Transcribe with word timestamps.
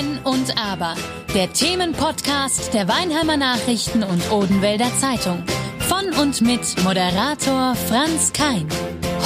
Wenn 0.00 0.18
und 0.24 0.56
Aber. 0.56 0.94
Der 1.34 1.52
Themenpodcast 1.52 2.72
der 2.72 2.88
Weinheimer 2.88 3.36
Nachrichten 3.36 4.02
und 4.02 4.32
Odenwälder 4.32 4.90
Zeitung. 4.98 5.44
Von 5.78 6.06
und 6.18 6.40
mit 6.40 6.82
Moderator 6.82 7.74
Franz 7.74 8.32
Kein. 8.32 8.66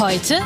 Heute 0.00 0.40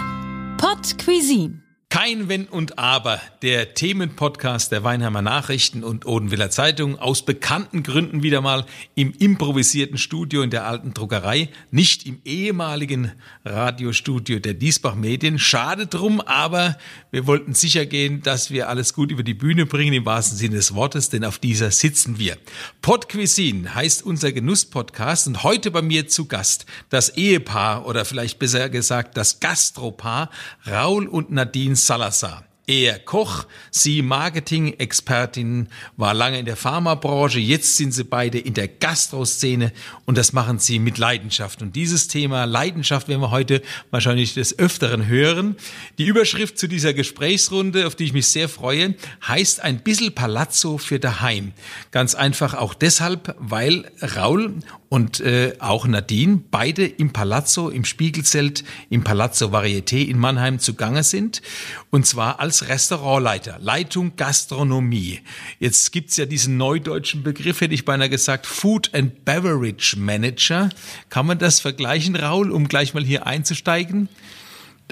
Pod 0.59 0.99
Cuisine. 1.03 1.68
Kein 2.00 2.29
Wenn 2.29 2.46
und 2.46 2.79
Aber, 2.79 3.21
der 3.42 3.74
Themenpodcast 3.74 4.71
der 4.71 4.84
Weinheimer 4.84 5.20
Nachrichten 5.20 5.82
und 5.82 6.06
Odenwiller 6.06 6.48
Zeitung, 6.48 6.96
aus 6.96 7.24
bekannten 7.24 7.82
Gründen 7.82 8.23
wieder 8.23 8.41
mal 8.41 8.66
im 8.95 9.12
improvisierten 9.18 9.98
Studio 9.98 10.42
in 10.42 10.50
der 10.50 10.64
alten 10.64 10.95
Druckerei, 10.95 11.48
nicht 11.73 12.06
im 12.06 12.20
ehemaligen 12.24 13.11
Radiostudio 13.45 14.38
der 14.38 14.55
Diesbach 14.55 14.95
Medien. 14.95 15.41
Schade 15.41 15.88
drum, 15.88 16.20
aber 16.20 16.79
wir 17.11 17.27
wollten 17.27 17.55
sicher 17.55 17.84
gehen, 17.84 18.23
dass 18.23 18.52
wir 18.52 18.69
alles 18.69 18.95
gut 18.95 19.10
über 19.10 19.24
die 19.24 19.34
Bühne 19.34 19.66
bringen, 19.66 19.95
im 19.95 20.06
wahrsten 20.06 20.38
Sinne 20.38 20.55
des 20.55 20.77
Wortes, 20.77 21.10
denn 21.10 21.24
auf 21.24 21.41
dieser 21.41 21.73
sitzen 21.73 22.20
wir. 22.20 22.37
Pod 22.80 23.09
Cuisine 23.09 23.74
heißt 23.74 24.05
unser 24.05 24.30
Genuss-Podcast 24.30 25.27
und 25.27 25.42
heute 25.42 25.73
bei 25.73 25.83
mir 25.83 26.06
zu 26.06 26.27
Gast 26.27 26.65
das 26.91 27.09
Ehepaar 27.16 27.87
oder 27.87 28.05
vielleicht 28.05 28.38
besser 28.38 28.69
gesagt 28.69 29.16
das 29.16 29.41
Gastropaar 29.41 30.30
Raul 30.65 31.09
und 31.09 31.33
Nadine 31.33 31.74
Salazar. 31.88 32.48
Er 32.68 32.98
Koch, 32.98 33.46
sie 33.70 34.02
Marketing-Expertin, 34.02 35.68
war 35.96 36.12
lange 36.12 36.38
in 36.38 36.45
der 36.45 36.54
Pharmabranche, 36.54 37.38
jetzt 37.38 37.78
sind 37.78 37.92
sie 37.92 38.04
beide 38.04 38.38
in 38.38 38.52
der 38.52 38.68
Gastroszene 38.68 39.72
und 40.04 40.18
das 40.18 40.34
machen 40.34 40.58
sie 40.58 40.78
mit 40.78 40.98
Leidenschaft. 40.98 41.62
Und 41.62 41.77
dieses 41.77 42.08
Thema 42.08 42.44
Leidenschaft 42.44 43.08
werden 43.08 43.22
wir 43.22 43.30
heute 43.30 43.62
wahrscheinlich 43.91 44.34
des 44.34 44.58
Öfteren 44.58 45.06
hören. 45.06 45.56
Die 45.96 46.04
Überschrift 46.04 46.58
zu 46.58 46.68
dieser 46.68 46.92
Gesprächsrunde, 46.92 47.86
auf 47.86 47.94
die 47.94 48.04
ich 48.04 48.12
mich 48.12 48.27
sehr 48.27 48.50
freue, 48.50 48.96
heißt 49.27 49.64
ein 49.64 49.78
bisschen 49.78 50.14
Palazzo 50.14 50.77
für 50.77 50.98
daheim. 50.98 51.52
Ganz 51.91 52.14
einfach 52.14 52.52
auch 52.52 52.74
deshalb, 52.74 53.34
weil 53.38 53.91
Raul 54.14 54.56
und 54.91 55.20
äh, 55.20 55.55
auch 55.58 55.86
Nadine 55.86 56.42
beide 56.50 56.86
im 56.86 57.12
Palazzo, 57.12 57.69
im 57.69 57.84
Spiegelzelt, 57.84 58.64
im 58.91 59.05
Palazzo 59.05 59.53
Varieté 59.53 60.06
in 60.06 60.19
Mannheim 60.19 60.58
zugange 60.58 61.03
sind. 61.03 61.42
Und 61.91 62.06
zwar 62.06 62.41
als 62.41 62.58
Restaurantleiter, 62.67 63.59
Leitung 63.61 64.17
Gastronomie. 64.17 65.20
Jetzt 65.61 65.92
gibt's 65.92 66.17
ja 66.17 66.25
diesen 66.25 66.56
neudeutschen 66.56 67.23
Begriff, 67.23 67.61
hätte 67.61 67.75
ich 67.75 67.84
beinahe 67.84 68.09
gesagt, 68.09 68.47
Food 68.47 68.95
and 68.95 69.25
Beverage 69.25 69.98
Manager. 69.98 70.70
Kann 71.11 71.27
man 71.27 71.39
das 71.39 71.61
vergleichen, 71.61 72.17
Raul, 72.17 72.50
um 72.50 72.67
gleich 72.67 72.95
mal 72.95 73.05
hier 73.05 73.27
einzusteigen? 73.27 74.09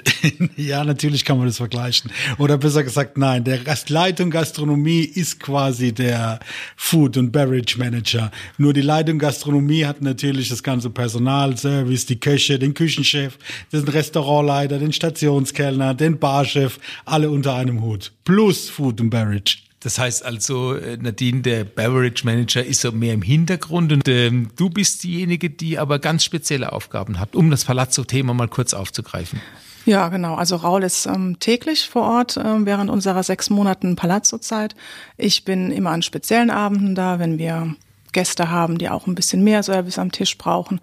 ja, 0.57 0.83
natürlich 0.83 1.25
kann 1.25 1.37
man 1.37 1.47
das 1.47 1.57
vergleichen. 1.57 2.11
Oder 2.37 2.57
besser 2.57 2.83
gesagt, 2.83 3.17
nein, 3.17 3.43
der 3.43 3.59
Leitung 3.87 4.29
Gastronomie 4.29 5.01
ist 5.01 5.39
quasi 5.39 5.93
der 5.93 6.39
Food- 6.75 7.17
und 7.17 7.31
Beverage 7.31 7.77
Manager. 7.77 8.31
Nur 8.57 8.73
die 8.73 8.81
Leitung 8.81 9.19
Gastronomie 9.19 9.85
hat 9.85 10.01
natürlich 10.01 10.49
das 10.49 10.63
ganze 10.63 10.89
Personal, 10.89 11.57
Service, 11.57 12.05
die 12.05 12.19
Köche, 12.19 12.59
den 12.59 12.73
Küchenchef, 12.73 13.37
den 13.71 13.87
Restaurantleiter, 13.87 14.79
den 14.79 14.93
Stationskellner, 14.93 15.93
den 15.93 16.19
Barchef, 16.19 16.79
alle 17.05 17.29
unter 17.29 17.55
einem 17.55 17.81
Hut. 17.81 18.11
Plus 18.23 18.69
Food 18.69 19.01
und 19.01 19.09
Beverage. 19.09 19.57
Das 19.79 19.99
heißt 19.99 20.25
also, 20.25 20.73
äh, 20.73 20.97
Nadine, 20.97 21.41
der 21.41 21.63
Beverage 21.63 22.25
Manager 22.25 22.65
ist 22.65 22.81
so 22.81 22.91
mehr 22.91 23.13
im 23.13 23.21
Hintergrund 23.21 23.91
und 23.93 24.07
ähm, 24.07 24.49
du 24.55 24.69
bist 24.69 25.03
diejenige, 25.03 25.49
die 25.49 25.77
aber 25.77 25.99
ganz 25.99 26.23
spezielle 26.23 26.73
Aufgaben 26.73 27.19
hat, 27.19 27.35
um 27.35 27.51
das 27.51 27.63
Palazzo-Thema 27.63 28.33
mal 28.33 28.47
kurz 28.47 28.73
aufzugreifen. 28.73 29.39
Ja, 29.87 30.09
genau. 30.09 30.35
Also 30.35 30.57
Raul 30.57 30.83
ist 30.83 31.05
ähm, 31.05 31.39
täglich 31.39 31.87
vor 31.87 32.01
Ort 32.01 32.35
äh, 32.35 32.65
während 32.65 32.89
unserer 32.89 33.23
sechs 33.23 33.49
Monaten 33.49 33.95
Palazzo-Zeit. 33.95 34.75
Ich 35.15 35.45
bin 35.45 35.71
immer 35.71 35.91
an 35.91 36.01
speziellen 36.01 36.49
Abenden 36.49 36.93
da, 36.93 37.19
wenn 37.19 37.37
wir 37.37 37.73
Gäste 38.11 38.51
haben, 38.51 38.79
die 38.79 38.89
auch 38.89 39.07
ein 39.07 39.15
bisschen 39.15 39.45
mehr 39.45 39.63
Service 39.63 39.97
am 39.97 40.11
Tisch 40.11 40.37
brauchen. 40.37 40.81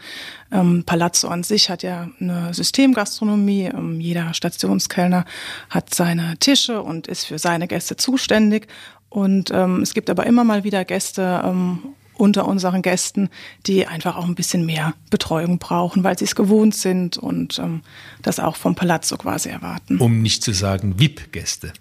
Ähm, 0.50 0.84
Palazzo 0.86 1.28
an 1.28 1.42
sich 1.42 1.68
hat 1.68 1.82
ja 1.82 2.08
eine 2.18 2.54
Systemgastronomie. 2.54 3.64
Ähm, 3.64 4.00
jeder 4.00 4.32
Stationskellner 4.32 5.26
hat 5.68 5.94
seine 5.94 6.38
Tische 6.38 6.80
und 6.80 7.06
ist 7.06 7.26
für 7.26 7.38
seine 7.38 7.68
Gäste 7.68 7.96
zuständig. 7.96 8.68
Und 9.10 9.50
ähm, 9.50 9.82
es 9.82 9.92
gibt 9.92 10.08
aber 10.08 10.24
immer 10.24 10.44
mal 10.44 10.64
wieder 10.64 10.82
Gäste 10.86 11.42
ähm, 11.44 11.94
unter 12.16 12.46
unseren 12.46 12.82
Gästen, 12.82 13.28
die 13.66 13.86
einfach 13.86 14.16
auch 14.16 14.24
ein 14.24 14.34
bisschen 14.34 14.66
mehr 14.66 14.94
Betreuung 15.10 15.58
brauchen, 15.58 16.04
weil 16.04 16.18
sie 16.18 16.24
es 16.24 16.34
gewohnt 16.34 16.74
sind 16.74 17.18
und 17.18 17.58
ähm, 17.58 17.82
das 18.22 18.40
auch 18.40 18.56
vom 18.56 18.74
Palazzo 18.74 19.16
quasi 19.16 19.48
erwarten. 19.48 19.98
Um 19.98 20.22
nicht 20.22 20.42
zu 20.42 20.52
sagen 20.52 20.98
VIP-Gäste. 20.98 21.72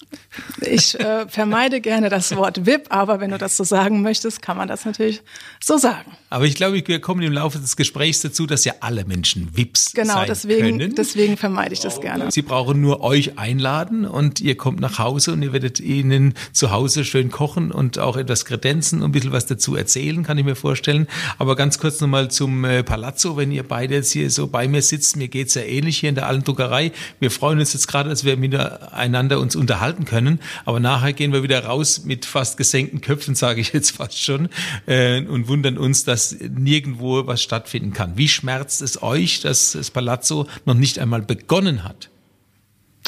Ich 0.61 0.99
äh, 0.99 1.27
vermeide 1.27 1.81
gerne 1.81 2.09
das 2.09 2.35
Wort 2.35 2.65
VIP, 2.65 2.87
aber 2.89 3.19
wenn 3.19 3.31
du 3.31 3.37
das 3.37 3.57
so 3.57 3.63
sagen 3.63 4.01
möchtest, 4.01 4.41
kann 4.41 4.57
man 4.57 4.67
das 4.67 4.85
natürlich 4.85 5.21
so 5.59 5.77
sagen. 5.77 6.11
Aber 6.29 6.45
ich 6.45 6.55
glaube, 6.55 6.81
wir 6.85 7.01
kommen 7.01 7.21
im 7.21 7.33
Laufe 7.33 7.59
des 7.59 7.75
Gesprächs 7.75 8.21
dazu, 8.21 8.47
dass 8.47 8.65
ja 8.65 8.73
alle 8.79 9.05
Menschen 9.05 9.55
VIPs 9.55 9.93
genau, 9.93 10.15
sein 10.15 10.27
deswegen, 10.27 10.79
können. 10.79 10.95
deswegen 10.95 11.37
vermeide 11.37 11.73
ich 11.73 11.79
das 11.79 12.01
gerne. 12.01 12.31
Sie 12.31 12.41
brauchen 12.41 12.81
nur 12.81 13.01
euch 13.01 13.37
einladen 13.37 14.05
und 14.05 14.41
ihr 14.41 14.57
kommt 14.57 14.79
nach 14.79 14.99
Hause 14.99 15.33
und 15.33 15.43
ihr 15.43 15.53
werdet 15.53 15.79
ihnen 15.79 16.33
zu 16.51 16.71
Hause 16.71 17.05
schön 17.05 17.29
kochen 17.29 17.71
und 17.71 17.99
auch 17.99 18.17
etwas 18.17 18.45
kredenzen 18.45 19.01
und 19.01 19.09
ein 19.09 19.11
bisschen 19.11 19.31
was 19.31 19.45
dazu 19.45 19.75
erzählen, 19.75 20.22
kann 20.23 20.37
ich 20.37 20.45
mir 20.45 20.55
vorstellen. 20.55 21.07
Aber 21.37 21.55
ganz 21.55 21.79
kurz 21.79 21.99
nochmal 22.01 22.29
zum 22.31 22.65
äh, 22.65 22.83
Palazzo, 22.83 23.37
wenn 23.37 23.51
ihr 23.51 23.63
beide 23.63 23.95
jetzt 23.95 24.11
hier 24.11 24.29
so 24.29 24.47
bei 24.47 24.67
mir 24.67 24.81
sitzt, 24.81 25.15
mir 25.15 25.27
geht's 25.27 25.53
ja 25.55 25.63
ähnlich 25.63 25.97
hier 25.97 26.09
in 26.09 26.15
der 26.15 26.27
alten 26.27 26.43
Druckerei. 26.43 26.91
Wir 27.19 27.31
freuen 27.31 27.59
uns 27.59 27.73
jetzt 27.73 27.87
gerade, 27.87 28.09
dass 28.09 28.23
wir 28.23 28.37
miteinander 28.37 29.39
uns 29.39 29.55
unterhalten 29.55 30.05
können, 30.05 30.39
aber 30.65 30.79
nachher 30.79 31.13
gehen 31.13 31.33
wir 31.33 31.43
wieder 31.43 31.65
raus 31.65 32.03
mit 32.05 32.25
fast 32.25 32.57
gesenkten 32.57 33.01
Köpfen, 33.01 33.35
sage 33.35 33.61
ich 33.61 33.73
jetzt 33.73 33.91
fast 33.91 34.21
schon, 34.21 34.49
äh, 34.85 35.21
und 35.25 35.47
wundern 35.47 35.77
uns, 35.77 36.03
dass 36.03 36.37
nirgendwo 36.39 37.27
was 37.27 37.41
stattfinden 37.41 37.93
kann. 37.93 38.17
Wie 38.17 38.27
schmerzt 38.27 38.81
es 38.81 39.01
euch, 39.01 39.41
dass 39.41 39.73
das 39.73 39.91
Palazzo 39.91 40.47
noch 40.65 40.75
nicht 40.75 40.99
einmal 40.99 41.21
begonnen 41.21 41.83
hat? 41.83 42.09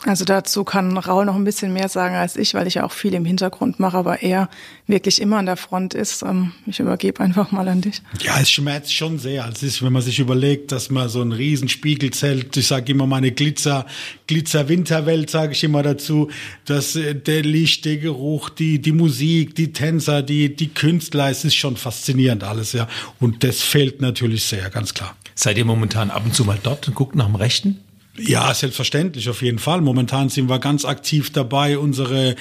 Also 0.03 0.25
dazu 0.25 0.63
kann 0.63 0.97
Raul 0.97 1.25
noch 1.25 1.35
ein 1.35 1.45
bisschen 1.45 1.73
mehr 1.73 1.89
sagen 1.89 2.15
als 2.15 2.35
ich, 2.35 2.53
weil 2.53 2.67
ich 2.67 2.75
ja 2.75 2.83
auch 2.83 2.91
viel 2.91 3.13
im 3.13 3.25
Hintergrund 3.25 3.79
mache, 3.79 3.97
aber 3.97 4.21
er 4.21 4.49
wirklich 4.87 5.21
immer 5.21 5.37
an 5.37 5.45
der 5.45 5.57
Front 5.57 5.93
ist. 5.93 6.21
Ähm, 6.21 6.51
ich 6.67 6.79
übergebe 6.79 7.23
einfach 7.23 7.51
mal 7.51 7.67
an 7.67 7.81
dich. 7.81 8.01
Ja, 8.21 8.39
es 8.39 8.51
schmerzt 8.51 8.93
schon 8.93 9.17
sehr. 9.17 9.49
Es 9.51 9.63
ist, 9.63 9.81
wenn 9.81 9.93
man 9.93 10.01
sich 10.01 10.19
überlegt, 10.19 10.71
dass 10.71 10.91
man 10.91 11.09
so 11.09 11.21
ein 11.21 11.31
Riesenspiegelzelt, 11.31 12.55
ich 12.55 12.67
sage 12.67 12.91
immer 12.91 13.07
meine 13.07 13.31
Glitzer, 13.31 13.85
Glitzer-Winterwelt, 14.27 15.29
sage 15.29 15.53
ich 15.53 15.63
immer 15.63 15.81
dazu, 15.81 16.29
dass 16.65 16.95
äh, 16.95 17.15
der 17.15 17.41
Licht, 17.43 17.85
der 17.85 17.97
Geruch, 17.97 18.49
die, 18.49 18.79
die 18.79 18.91
Musik, 18.91 19.55
die 19.55 19.71
Tänzer, 19.71 20.21
die, 20.21 20.55
die 20.55 20.67
Künstler, 20.67 21.29
es 21.29 21.45
ist 21.45 21.55
schon 21.55 21.77
faszinierend 21.77 22.43
alles, 22.43 22.73
ja. 22.73 22.87
Und 23.19 23.43
das 23.43 23.61
fehlt 23.61 24.01
natürlich 24.01 24.43
sehr, 24.43 24.69
ganz 24.69 24.93
klar. 24.93 25.15
Seid 25.33 25.57
ihr 25.57 25.65
momentan 25.65 26.11
ab 26.11 26.23
und 26.25 26.35
zu 26.35 26.45
mal 26.45 26.59
dort 26.61 26.87
und 26.87 26.95
guckt 26.95 27.15
nach 27.15 27.25
dem 27.25 27.35
Rechten? 27.35 27.84
Ja, 28.17 28.53
selbstverständlich, 28.53 29.29
auf 29.29 29.41
jeden 29.41 29.59
Fall. 29.59 29.81
Momentan 29.81 30.29
sind 30.29 30.49
wir 30.49 30.59
ganz 30.59 30.85
aktiv 30.85 31.31
dabei, 31.31 31.77
unsere 31.77 32.35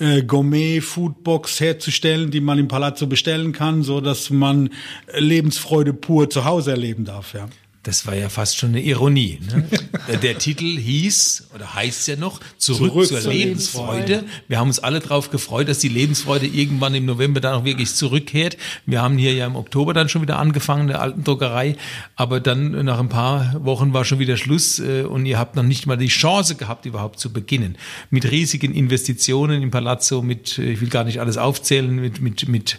äh, 0.00 0.22
Gourmet-Foodbox 0.22 1.60
herzustellen, 1.60 2.30
die 2.30 2.40
man 2.40 2.58
im 2.58 2.68
Palazzo 2.68 3.06
bestellen 3.06 3.52
kann, 3.52 3.82
so 3.82 4.00
dass 4.00 4.30
man 4.30 4.70
Lebensfreude 5.14 5.92
pur 5.92 6.28
zu 6.30 6.44
Hause 6.44 6.72
erleben 6.72 7.04
darf. 7.04 7.34
Ja. 7.34 7.48
Das 7.82 8.06
war 8.06 8.14
ja 8.14 8.28
fast 8.28 8.58
schon 8.58 8.70
eine 8.70 8.82
Ironie. 8.82 9.40
Ne? 9.40 9.68
Der 10.22 10.38
Titel 10.38 10.78
hieß 10.78 11.48
oder 11.54 11.74
heißt 11.74 12.08
ja 12.08 12.16
noch 12.16 12.40
Zurück, 12.58 12.92
Zurück 12.92 13.06
zur, 13.06 13.20
zur 13.20 13.32
Lebensfreude. 13.32 13.98
Lebensfreude. 13.98 14.24
Wir 14.48 14.58
haben 14.58 14.68
uns 14.68 14.78
alle 14.78 15.00
darauf 15.00 15.30
gefreut, 15.30 15.68
dass 15.68 15.78
die 15.78 15.88
Lebensfreude 15.88 16.46
irgendwann 16.46 16.94
im 16.94 17.06
November 17.06 17.40
dann 17.40 17.54
auch 17.54 17.64
wirklich 17.64 17.94
zurückkehrt. 17.94 18.56
Wir 18.86 19.02
haben 19.02 19.18
hier 19.18 19.34
ja 19.34 19.46
im 19.46 19.56
Oktober 19.56 19.94
dann 19.94 20.08
schon 20.08 20.22
wieder 20.22 20.38
angefangen, 20.38 20.82
in 20.82 20.88
der 20.88 21.00
alten 21.00 21.24
Druckerei. 21.24 21.76
Aber 22.16 22.40
dann 22.40 22.84
nach 22.84 22.98
ein 22.98 23.08
paar 23.08 23.54
Wochen 23.64 23.92
war 23.92 24.04
schon 24.04 24.18
wieder 24.18 24.36
Schluss 24.36 24.78
äh, 24.78 25.02
und 25.02 25.26
ihr 25.26 25.38
habt 25.38 25.56
noch 25.56 25.62
nicht 25.62 25.86
mal 25.86 25.96
die 25.96 26.08
Chance 26.08 26.54
gehabt, 26.56 26.86
überhaupt 26.86 27.20
zu 27.20 27.32
beginnen. 27.32 27.76
Mit 28.10 28.30
riesigen 28.30 28.74
Investitionen 28.74 29.62
im 29.62 29.70
Palazzo, 29.70 30.22
mit, 30.22 30.58
äh, 30.58 30.72
ich 30.72 30.80
will 30.80 30.88
gar 30.88 31.04
nicht 31.04 31.20
alles 31.20 31.36
aufzählen, 31.36 31.94
mit, 31.94 32.20
mit, 32.20 32.48
mit 32.48 32.78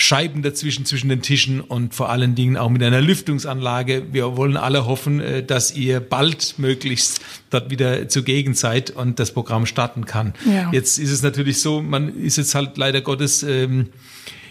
Scheiben 0.00 0.42
dazwischen, 0.42 0.86
zwischen 0.86 1.08
den 1.08 1.22
Tischen 1.22 1.60
und 1.60 1.94
vor 1.94 2.08
allen 2.08 2.34
Dingen 2.34 2.56
auch 2.56 2.70
mit 2.70 2.82
einer 2.82 3.00
Lüftungsanlage. 3.00 4.12
Wir 4.12 4.36
wollen 4.36 4.56
alle 4.56 4.86
hoffen, 4.86 5.20
äh, 5.20 5.44
dass 5.44 5.74
ihr 5.74 6.00
bald 6.00 6.54
möglichst 6.58 7.20
dort 7.50 7.70
wieder 7.70 8.08
zugegen 8.08 8.54
seid 8.54 8.90
und 8.90 9.18
das 9.18 9.32
Programm 9.32 9.66
starten 9.66 10.06
kann. 10.06 10.34
Ja. 10.46 10.70
Jetzt 10.72 10.98
ist 10.98 11.10
es 11.10 11.22
natürlich 11.22 11.60
so, 11.60 11.82
man 11.82 12.22
ist 12.22 12.36
jetzt 12.36 12.54
halt 12.54 12.76
leider 12.78 13.02
Gottes 13.02 13.42
ähm, 13.42 13.88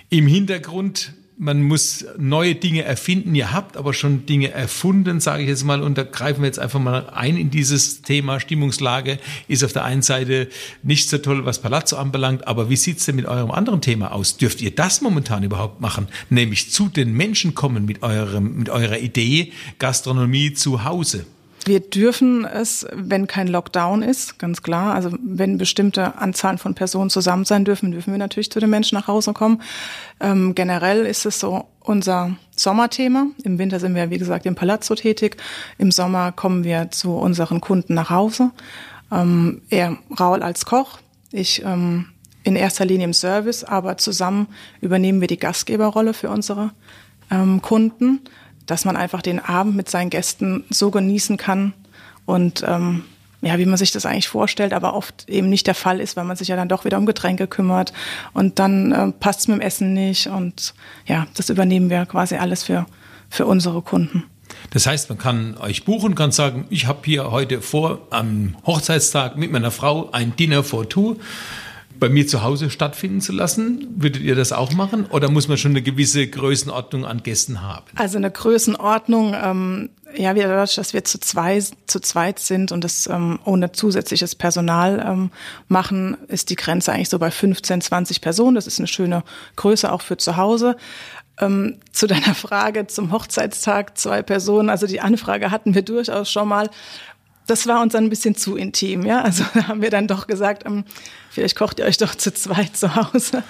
im 0.10 0.28
Hintergrund 0.28 1.14
man 1.40 1.64
muss 1.64 2.06
neue 2.18 2.54
Dinge 2.54 2.84
erfinden. 2.84 3.34
Ihr 3.34 3.54
habt 3.54 3.78
aber 3.78 3.94
schon 3.94 4.26
Dinge 4.26 4.52
erfunden, 4.52 5.22
sage 5.22 5.44
ich 5.44 5.50
jetzt 5.50 5.64
mal, 5.64 5.82
und 5.82 5.98
da 5.98 6.04
greifen 6.04 6.42
wir 6.42 6.48
jetzt 6.48 6.60
einfach 6.60 6.82
mal 6.82 7.10
ein 7.12 7.38
in 7.38 7.50
dieses 7.50 8.02
Thema. 8.02 8.42
Stimmungslage 8.42 9.20
ist 9.48 9.64
auf 9.64 9.72
der 9.72 9.86
einen 9.86 10.02
Seite 10.02 10.50
nicht 10.84 11.10
so 11.10 11.18
toll, 11.18 11.46
was 11.46 11.62
Palazzo 11.62 11.96
anbelangt, 11.96 12.46
aber 12.46 12.70
wie 12.70 12.76
sieht's 12.76 13.06
denn 13.06 13.16
mit 13.16 13.26
eurem 13.26 13.52
anderen 13.52 13.80
Thema 13.80 14.12
aus? 14.12 14.36
Dürft 14.36 14.62
ihr 14.62 14.76
das 14.76 15.00
momentan 15.00 15.44
überhaupt 15.44 15.80
machen? 15.80 16.10
Nämlich 16.30 16.72
zu 16.72 16.90
den 16.90 17.14
Menschen 17.14 17.56
kommen 17.56 17.86
mit 17.86 18.04
eurem, 18.04 18.58
mit 18.58 18.70
eurer 18.70 19.00
Idee 19.00 19.54
Gastronomie 19.80 20.54
zu 20.54 20.84
Hause. 20.84 21.26
Wir 21.70 21.82
dürfen 21.82 22.46
es, 22.46 22.88
wenn 22.92 23.28
kein 23.28 23.48
Lockdown 23.48 24.02
ist, 24.02 24.40
ganz 24.40 24.64
klar. 24.64 24.96
Also 24.96 25.12
wenn 25.22 25.60
bestimmte 25.60 26.18
Anzahlen 26.18 26.58
von 26.58 26.74
Personen 26.74 27.12
zusammen 27.12 27.46
sein 27.46 27.64
dürfen, 27.64 27.92
dürfen 27.92 28.12
wir 28.12 28.18
natürlich 28.18 28.52
zu 28.52 28.60
den 28.60 28.72
Menschen 28.72 28.96
nach 28.96 29.08
Hause 29.08 29.34
kommen. 29.34 29.62
Ähm, 30.20 30.56
generell 30.56 31.06
ist 31.06 31.28
es 31.28 31.40
so 31.40 31.66
unser 31.80 32.36
Sommerthema. 32.56 33.28
Im 33.44 33.60
Winter 33.60 33.80
sind 33.80 33.94
wir, 33.94 34.10
wie 34.10 34.18
gesagt, 34.18 34.48
im 34.48 34.56
Palazzo 34.56 34.96
tätig. 34.96 35.38
Im 35.78 35.92
Sommer 35.92 36.32
kommen 36.32 36.64
wir 36.64 36.90
zu 36.90 37.12
unseren 37.12 37.62
Kunden 37.62 37.94
nach 37.94 38.10
Hause. 38.10 38.50
Ähm, 39.12 39.62
er, 39.70 39.96
Raul 40.20 40.42
als 40.42 40.66
Koch, 40.66 40.98
ich 41.32 41.64
ähm, 41.64 42.08
in 42.44 42.56
erster 42.56 42.86
Linie 42.86 43.06
im 43.06 43.14
Service, 43.14 43.64
aber 43.64 43.98
zusammen 43.98 44.48
übernehmen 44.82 45.22
wir 45.22 45.28
die 45.28 45.38
Gastgeberrolle 45.38 46.16
für 46.16 46.32
unsere 46.32 46.72
ähm, 47.30 47.62
Kunden 47.62 48.22
dass 48.70 48.86
man 48.86 48.96
einfach 48.96 49.22
den 49.22 49.40
Abend 49.40 49.76
mit 49.76 49.90
seinen 49.90 50.10
Gästen 50.10 50.64
so 50.70 50.92
genießen 50.92 51.38
kann 51.38 51.74
und 52.26 52.64
ähm, 52.68 53.04
ja, 53.42 53.58
wie 53.58 53.66
man 53.66 53.78
sich 53.78 53.92
das 53.92 54.06
eigentlich 54.06 54.28
vorstellt, 54.28 54.74
aber 54.74 54.94
oft 54.94 55.30
eben 55.30 55.50
nicht 55.50 55.66
der 55.66 55.76
Fall 55.76 56.00
ist, 56.00 56.18
weil 56.18 56.26
man 56.26 56.36
sich 56.36 56.50
ja 56.50 56.56
dann 56.56 56.68
doch 56.68 56.84
wieder 56.84 56.98
um 56.98 57.06
Getränke 57.06 57.48
kümmert 57.48 57.94
und 58.34 58.60
dann 58.60 58.92
äh, 58.92 59.12
passt 59.12 59.42
es 59.42 59.48
mit 59.48 59.58
dem 59.58 59.62
Essen 59.62 59.94
nicht 59.94 60.28
und 60.28 60.74
ja, 61.08 61.26
das 61.36 61.50
übernehmen 61.50 61.90
wir 61.90 62.06
quasi 62.06 62.36
alles 62.36 62.64
für, 62.64 62.86
für 63.30 63.46
unsere 63.46 63.82
Kunden. 63.82 64.26
Das 64.72 64.86
heißt, 64.86 65.10
man 65.10 65.18
kann 65.18 65.58
euch 65.58 65.86
buchen, 65.86 66.16
kann 66.16 66.32
sagen, 66.32 66.66
ich 66.70 66.86
habe 66.86 67.00
hier 67.06 67.32
heute 67.32 67.62
vor, 67.62 68.00
am 68.10 68.56
Hochzeitstag 68.66 69.38
mit 69.38 69.52
meiner 69.52 69.72
Frau 69.72 70.10
ein 70.12 70.36
Dinner 70.36 70.64
for 70.64 70.90
Two 70.90 71.18
bei 72.00 72.10
mir 72.10 72.26
zu 72.28 72.44
Hause 72.44 72.70
stattfinden 72.70 73.22
zu 73.22 73.32
lassen. 73.32 73.88
Würdet 73.96 74.22
ihr 74.22 74.36
das 74.36 74.52
auch 74.52 74.72
machen 74.74 75.06
oder 75.06 75.30
muss 75.30 75.48
man 75.48 75.58
schon 75.58 75.72
eine 75.72 75.82
gewisse 75.82 76.26
Größenordnung 76.28 77.06
an 77.06 77.24
Gästen 77.24 77.62
haben? 77.62 77.86
Also 77.96 78.18
eine 78.18 78.32
Größenordnung, 78.32 79.36
ähm, 79.42 79.90
ja, 80.16 80.36
wir 80.36 80.48
dadurch, 80.48 80.76
dass 80.76 80.94
wir 80.94 81.04
zu, 81.04 81.20
zwei, 81.20 81.62
zu 81.88 82.00
zweit 82.00 82.40
sind 82.40 82.72
und 82.72 82.84
das 82.84 83.08
ähm, 83.08 83.40
ohne 83.46 83.72
zusätzliches 83.72 84.36
Personal 84.36 85.04
ähm, 85.06 85.32
machen, 85.68 86.18
ist 86.28 86.50
die 86.50 86.56
Grenze 86.56 86.92
eigentlich 86.92 87.10
so 87.10 87.20
bei 87.20 87.32
15, 87.32 87.82
20 87.82 88.22
Personen. 88.22 88.56
Das 88.56 88.68
ist 88.68 88.80
eine 88.80 88.88
schöne 88.88 89.24
Größe 89.56 89.92
auch 89.92 90.02
für 90.02 90.18
zu 90.18 90.38
Hause. 90.38 90.78
Ähm, 91.40 91.78
zu 91.92 92.08
deiner 92.08 92.36
Frage 92.36 92.88
zum 92.88 93.12
Hochzeitstag 93.12 93.98
zwei 93.98 94.22
Personen. 94.22 94.70
Also 94.70 94.88
die 94.88 95.00
Anfrage 95.00 95.52
hatten 95.52 95.74
wir 95.74 95.84
durchaus 95.84 96.32
schon 96.32 96.48
mal 96.48 96.70
das 97.50 97.68
war 97.68 97.82
uns 97.82 97.94
dann 97.94 98.06
ein 98.06 98.10
bisschen 98.10 98.36
zu 98.36 98.56
intim, 98.56 99.06
ja. 99.06 99.22
Also 99.22 99.44
da 99.54 99.68
haben 99.68 99.82
wir 99.82 99.90
dann 99.90 100.08
doch 100.08 100.28
gesagt, 100.28 100.66
ähm, 100.66 100.84
vielleicht 101.30 101.56
kocht 101.56 101.80
ihr 101.80 101.86
euch 101.86 101.98
doch 101.98 102.16
zu 102.16 102.34
zweit 102.34 102.78
zu 102.78 102.96
Hause. 102.96 103.44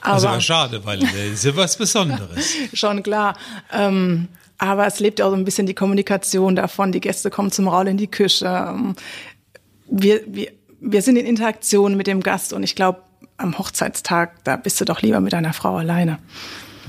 Aber 0.00 0.14
also 0.14 0.28
war 0.28 0.40
schade, 0.40 0.84
weil 0.84 0.98
das 0.98 1.12
ist 1.14 1.44
ja 1.44 1.56
was 1.56 1.76
Besonderes. 1.76 2.54
schon 2.72 3.02
klar. 3.02 3.36
Ähm, 3.72 4.28
aber 4.58 4.86
es 4.86 5.00
lebt 5.00 5.20
ja 5.20 5.26
auch 5.26 5.30
so 5.30 5.36
ein 5.36 5.44
bisschen 5.44 5.66
die 5.66 5.74
Kommunikation 5.74 6.56
davon. 6.56 6.92
Die 6.92 7.00
Gäste 7.00 7.30
kommen 7.30 7.50
zum 7.50 7.68
Raul 7.68 7.88
in 7.88 7.96
die 7.96 8.08
Küche. 8.08 8.46
Ähm, 8.46 8.96
wir, 9.90 10.20
wir, 10.26 10.52
wir 10.80 11.02
sind 11.02 11.16
in 11.16 11.26
Interaktion 11.26 11.96
mit 11.96 12.06
dem 12.06 12.22
Gast 12.22 12.52
und 12.52 12.62
ich 12.62 12.74
glaube, 12.74 13.02
am 13.36 13.56
Hochzeitstag, 13.56 14.44
da 14.44 14.56
bist 14.56 14.80
du 14.80 14.84
doch 14.84 15.00
lieber 15.00 15.20
mit 15.20 15.32
deiner 15.32 15.52
Frau 15.52 15.76
alleine. 15.76 16.18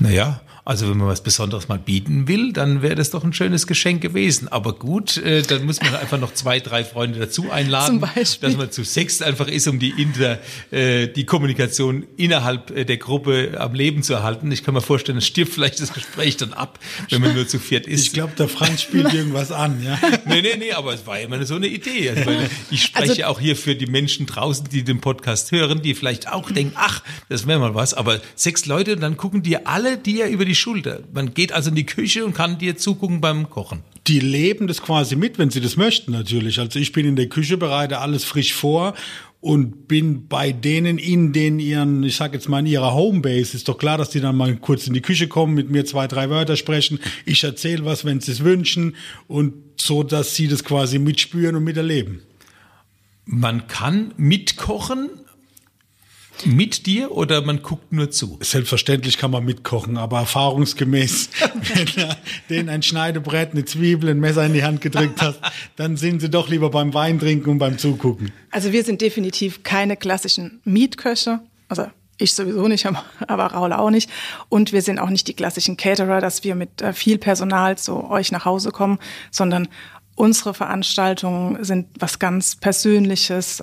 Naja, 0.00 0.40
also 0.70 0.88
wenn 0.88 0.98
man 0.98 1.08
was 1.08 1.24
Besonderes 1.24 1.66
mal 1.66 1.80
bieten 1.80 2.28
will, 2.28 2.52
dann 2.52 2.80
wäre 2.80 2.94
das 2.94 3.10
doch 3.10 3.24
ein 3.24 3.32
schönes 3.32 3.66
Geschenk 3.66 4.02
gewesen. 4.02 4.46
Aber 4.46 4.72
gut, 4.72 5.16
äh, 5.16 5.42
dann 5.42 5.66
muss 5.66 5.80
man 5.80 5.96
einfach 5.96 6.20
noch 6.20 6.32
zwei, 6.32 6.60
drei 6.60 6.84
Freunde 6.84 7.18
dazu 7.18 7.50
einladen, 7.50 8.00
dass 8.00 8.38
man 8.40 8.70
zu 8.70 8.84
sechs 8.84 9.20
einfach 9.20 9.48
ist, 9.48 9.66
um 9.66 9.80
die 9.80 9.90
Inter, 10.00 10.38
äh, 10.70 11.08
die 11.08 11.26
Kommunikation 11.26 12.06
innerhalb 12.16 12.70
äh, 12.70 12.84
der 12.84 12.98
Gruppe 12.98 13.56
am 13.58 13.74
Leben 13.74 14.04
zu 14.04 14.14
erhalten. 14.14 14.52
Ich 14.52 14.62
kann 14.62 14.74
mir 14.74 14.80
vorstellen, 14.80 15.18
es 15.18 15.26
stirbt 15.26 15.52
vielleicht 15.52 15.80
das 15.80 15.92
Gespräch 15.92 16.36
dann 16.36 16.52
ab, 16.52 16.78
wenn 17.08 17.20
man 17.20 17.34
nur 17.34 17.48
zu 17.48 17.58
viert 17.58 17.88
ist. 17.88 18.06
Ich 18.06 18.12
glaube, 18.12 18.34
der 18.38 18.46
Franz 18.46 18.82
spielt 18.82 19.12
irgendwas 19.12 19.50
an, 19.50 19.82
ja. 19.82 19.98
nee, 20.26 20.40
nee, 20.40 20.54
nee, 20.56 20.70
aber 20.70 20.94
es 20.94 21.04
war 21.04 21.18
immer 21.18 21.44
so 21.44 21.56
eine 21.56 21.66
Idee. 21.66 22.10
Also, 22.10 22.30
ich 22.70 22.84
spreche 22.84 23.10
also, 23.10 23.24
auch 23.24 23.40
hier 23.40 23.56
für 23.56 23.74
die 23.74 23.86
Menschen 23.86 24.26
draußen, 24.26 24.68
die 24.68 24.84
den 24.84 25.00
Podcast 25.00 25.50
hören, 25.50 25.82
die 25.82 25.96
vielleicht 25.96 26.28
auch 26.28 26.48
denken, 26.48 26.74
ach, 26.76 27.02
das 27.28 27.48
wäre 27.48 27.58
mal 27.58 27.74
was. 27.74 27.92
Aber 27.92 28.20
sechs 28.36 28.66
Leute, 28.66 28.94
dann 28.96 29.16
gucken 29.16 29.42
die 29.42 29.66
alle 29.66 29.98
dir 29.98 30.28
über 30.28 30.44
die 30.44 30.59
Schulter. 30.60 31.00
Man 31.12 31.34
geht 31.34 31.52
also 31.52 31.70
in 31.70 31.76
die 31.76 31.86
Küche 31.86 32.24
und 32.24 32.34
kann 32.34 32.58
dir 32.58 32.76
zugucken 32.76 33.20
beim 33.20 33.50
Kochen. 33.50 33.80
Die 34.06 34.20
leben 34.20 34.66
das 34.66 34.82
quasi 34.82 35.16
mit, 35.16 35.38
wenn 35.38 35.50
sie 35.50 35.60
das 35.60 35.76
möchten 35.76 36.12
natürlich. 36.12 36.58
Also 36.58 36.78
ich 36.78 36.92
bin 36.92 37.06
in 37.06 37.16
der 37.16 37.28
Küche, 37.28 37.56
bereite 37.56 37.98
alles 37.98 38.24
frisch 38.24 38.54
vor 38.54 38.94
und 39.40 39.88
bin 39.88 40.28
bei 40.28 40.52
denen 40.52 40.98
in 40.98 41.32
den 41.32 41.58
ihren, 41.58 42.02
ich 42.02 42.16
sag 42.16 42.34
jetzt 42.34 42.48
mal 42.48 42.60
in 42.60 42.66
ihrer 42.66 42.92
Homebase, 42.92 43.56
ist 43.56 43.68
doch 43.68 43.78
klar, 43.78 43.96
dass 43.96 44.10
die 44.10 44.20
dann 44.20 44.36
mal 44.36 44.54
kurz 44.56 44.86
in 44.86 44.92
die 44.92 45.00
Küche 45.00 45.28
kommen, 45.28 45.54
mit 45.54 45.70
mir 45.70 45.84
zwei, 45.86 46.06
drei 46.06 46.28
Wörter 46.28 46.56
sprechen. 46.56 47.00
Ich 47.24 47.42
erzähle 47.42 47.84
was, 47.84 48.04
wenn 48.04 48.20
sie 48.20 48.32
es 48.32 48.44
wünschen 48.44 48.96
und 49.28 49.54
so, 49.76 50.02
dass 50.02 50.34
sie 50.34 50.46
das 50.46 50.62
quasi 50.62 50.98
mitspüren 50.98 51.56
und 51.56 51.64
miterleben. 51.64 52.22
Man 53.24 53.66
kann 53.66 54.12
mitkochen, 54.16 55.08
mit 56.46 56.86
dir 56.86 57.12
oder 57.12 57.42
man 57.42 57.62
guckt 57.62 57.92
nur 57.92 58.10
zu? 58.10 58.38
Selbstverständlich 58.40 59.18
kann 59.18 59.30
man 59.30 59.44
mitkochen, 59.44 59.96
aber 59.96 60.18
erfahrungsgemäß, 60.18 61.30
wenn 61.74 62.04
er 62.04 62.16
denen 62.48 62.68
ein 62.68 62.82
Schneidebrett, 62.82 63.52
eine 63.52 63.64
Zwiebel, 63.64 64.10
ein 64.10 64.20
Messer 64.20 64.44
in 64.46 64.52
die 64.52 64.64
Hand 64.64 64.80
gedrückt 64.80 65.22
hast, 65.22 65.40
dann 65.76 65.96
sind 65.96 66.20
sie 66.20 66.30
doch 66.30 66.48
lieber 66.48 66.70
beim 66.70 66.94
Wein 66.94 67.18
trinken 67.18 67.50
und 67.50 67.58
beim 67.58 67.78
Zugucken. 67.78 68.32
Also 68.50 68.72
wir 68.72 68.84
sind 68.84 69.00
definitiv 69.00 69.62
keine 69.62 69.96
klassischen 69.96 70.60
Mietköche. 70.64 71.40
Also 71.68 71.86
ich 72.20 72.34
sowieso 72.34 72.68
nicht, 72.68 72.86
aber 73.26 73.46
Raul 73.46 73.72
auch 73.72 73.90
nicht. 73.90 74.10
Und 74.48 74.72
wir 74.72 74.82
sind 74.82 74.98
auch 74.98 75.10
nicht 75.10 75.26
die 75.26 75.34
klassischen 75.34 75.76
Caterer, 75.76 76.20
dass 76.20 76.44
wir 76.44 76.54
mit 76.54 76.82
äh, 76.82 76.92
viel 76.92 77.18
Personal 77.18 77.78
zu 77.78 78.08
euch 78.10 78.30
nach 78.30 78.44
Hause 78.44 78.70
kommen, 78.70 78.98
sondern 79.30 79.68
unsere 80.14 80.52
Veranstaltungen 80.52 81.64
sind 81.64 81.88
was 81.98 82.18
ganz 82.18 82.56
Persönliches. 82.56 83.62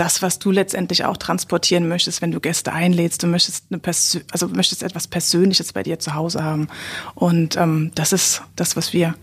Das, 0.00 0.22
was 0.22 0.38
du 0.38 0.50
letztendlich 0.50 1.04
auch 1.04 1.18
transportieren 1.18 1.86
möchtest, 1.86 2.22
wenn 2.22 2.32
du 2.32 2.40
Gäste 2.40 2.72
einlädst. 2.72 3.22
Du 3.22 3.26
möchtest 3.26 3.66
eine 3.68 3.78
Persö 3.78 4.20
also 4.30 4.48
möchtest 4.48 4.82
etwas 4.82 5.06
Persönliches 5.06 5.74
bei 5.74 5.82
dir 5.82 5.98
zu 5.98 6.14
Hause 6.14 6.42
haben. 6.42 6.68
Und 7.14 7.58
ähm, 7.58 7.92
das 7.94 8.14
ist 8.14 8.40
das, 8.56 8.76
was 8.76 8.94
wir 8.94 9.14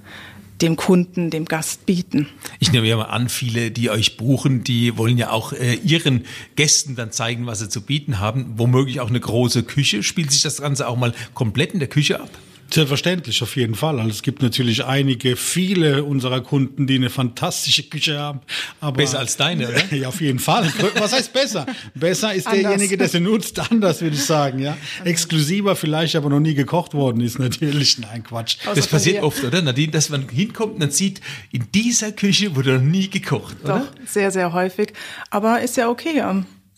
dem 0.62 0.76
Kunden, 0.76 1.32
dem 1.32 1.46
Gast 1.46 1.88
bieten. 1.88 2.28
Ich 2.60 2.72
nehme 2.72 2.86
ja 2.86 2.96
mal 2.96 3.06
an, 3.06 3.28
viele, 3.28 3.72
die 3.72 3.90
euch 3.90 4.18
buchen, 4.18 4.64
die 4.64 4.96
wollen 5.00 5.18
ja 5.18 5.32
auch 5.32 5.52
äh, 5.52 5.74
ihren 5.84 6.26
Gästen 6.56 6.96
dann 6.96 7.12
zeigen, 7.12 7.48
was 7.48 7.58
sie 7.58 7.70
zu 7.70 7.82
bieten 7.82 8.20
haben. 8.20 8.54
Womöglich 8.58 9.00
auch 9.00 9.10
eine 9.10 9.20
große 9.20 9.64
Küche. 9.64 10.04
Spielt 10.04 10.32
sich 10.32 10.44
das 10.44 10.62
Ganze 10.62 10.88
auch 10.88 10.96
mal 10.96 11.16
komplett 11.34 11.74
in 11.74 11.80
der 11.80 11.90
Küche 11.90 12.20
ab? 12.20 12.30
Selbstverständlich, 12.70 13.42
auf 13.44 13.56
jeden 13.56 13.76
Fall. 13.76 14.00
Also 14.00 14.12
es 14.12 14.22
gibt 14.22 14.42
natürlich 14.42 14.84
einige, 14.84 15.36
viele 15.36 16.04
unserer 16.04 16.42
Kunden, 16.42 16.86
die 16.86 16.96
eine 16.96 17.10
fantastische 17.10 17.84
Küche 17.84 18.20
haben. 18.20 18.42
Aber 18.82 18.98
besser 18.98 19.20
als 19.20 19.38
deine, 19.38 19.70
oder? 19.70 19.82
Ja, 19.98 20.10
auf 20.10 20.22
jeden 20.22 20.40
Fall. 20.40 20.72
Was 20.96 21.14
heißt 21.14 21.34
besser? 21.34 21.66
Besser 21.96 22.34
ist 22.34 22.46
anders. 22.46 22.62
derjenige, 22.62 22.98
der 22.98 23.08
sie 23.08 23.20
nutzt, 23.20 23.60
anders 23.72 24.02
würde 24.02 24.16
ich 24.16 24.24
sagen. 24.24 24.60
Ja, 24.60 24.78
exklusiver 25.06 25.76
vielleicht, 25.76 26.16
aber 26.16 26.30
noch 26.30 26.40
nie 26.40 26.54
gekocht 26.54 26.94
worden 26.94 27.22
ist 27.22 27.40
natürlich. 27.40 28.00
Nein, 28.00 28.24
Quatsch. 28.24 28.58
Das 28.76 28.88
passiert 28.88 29.24
oft, 29.24 29.44
oder 29.44 29.62
Nadine, 29.62 29.92
dass 29.92 30.10
man 30.10 30.28
hinkommt 30.28 30.76
und 30.76 30.80
dann 30.82 30.92
sieht, 30.92 31.22
in 31.52 31.66
dieser 31.74 32.12
Küche 32.12 32.56
wurde 32.56 32.74
noch 32.74 32.82
nie 32.82 33.10
gekocht, 33.10 33.56
oder? 33.64 33.80
Doch, 33.80 34.08
sehr, 34.08 34.32
sehr 34.32 34.54
häufig. 34.54 34.94
Aber 35.30 35.62
ist 35.62 35.78
ja 35.78 35.90
okay. 35.90 36.22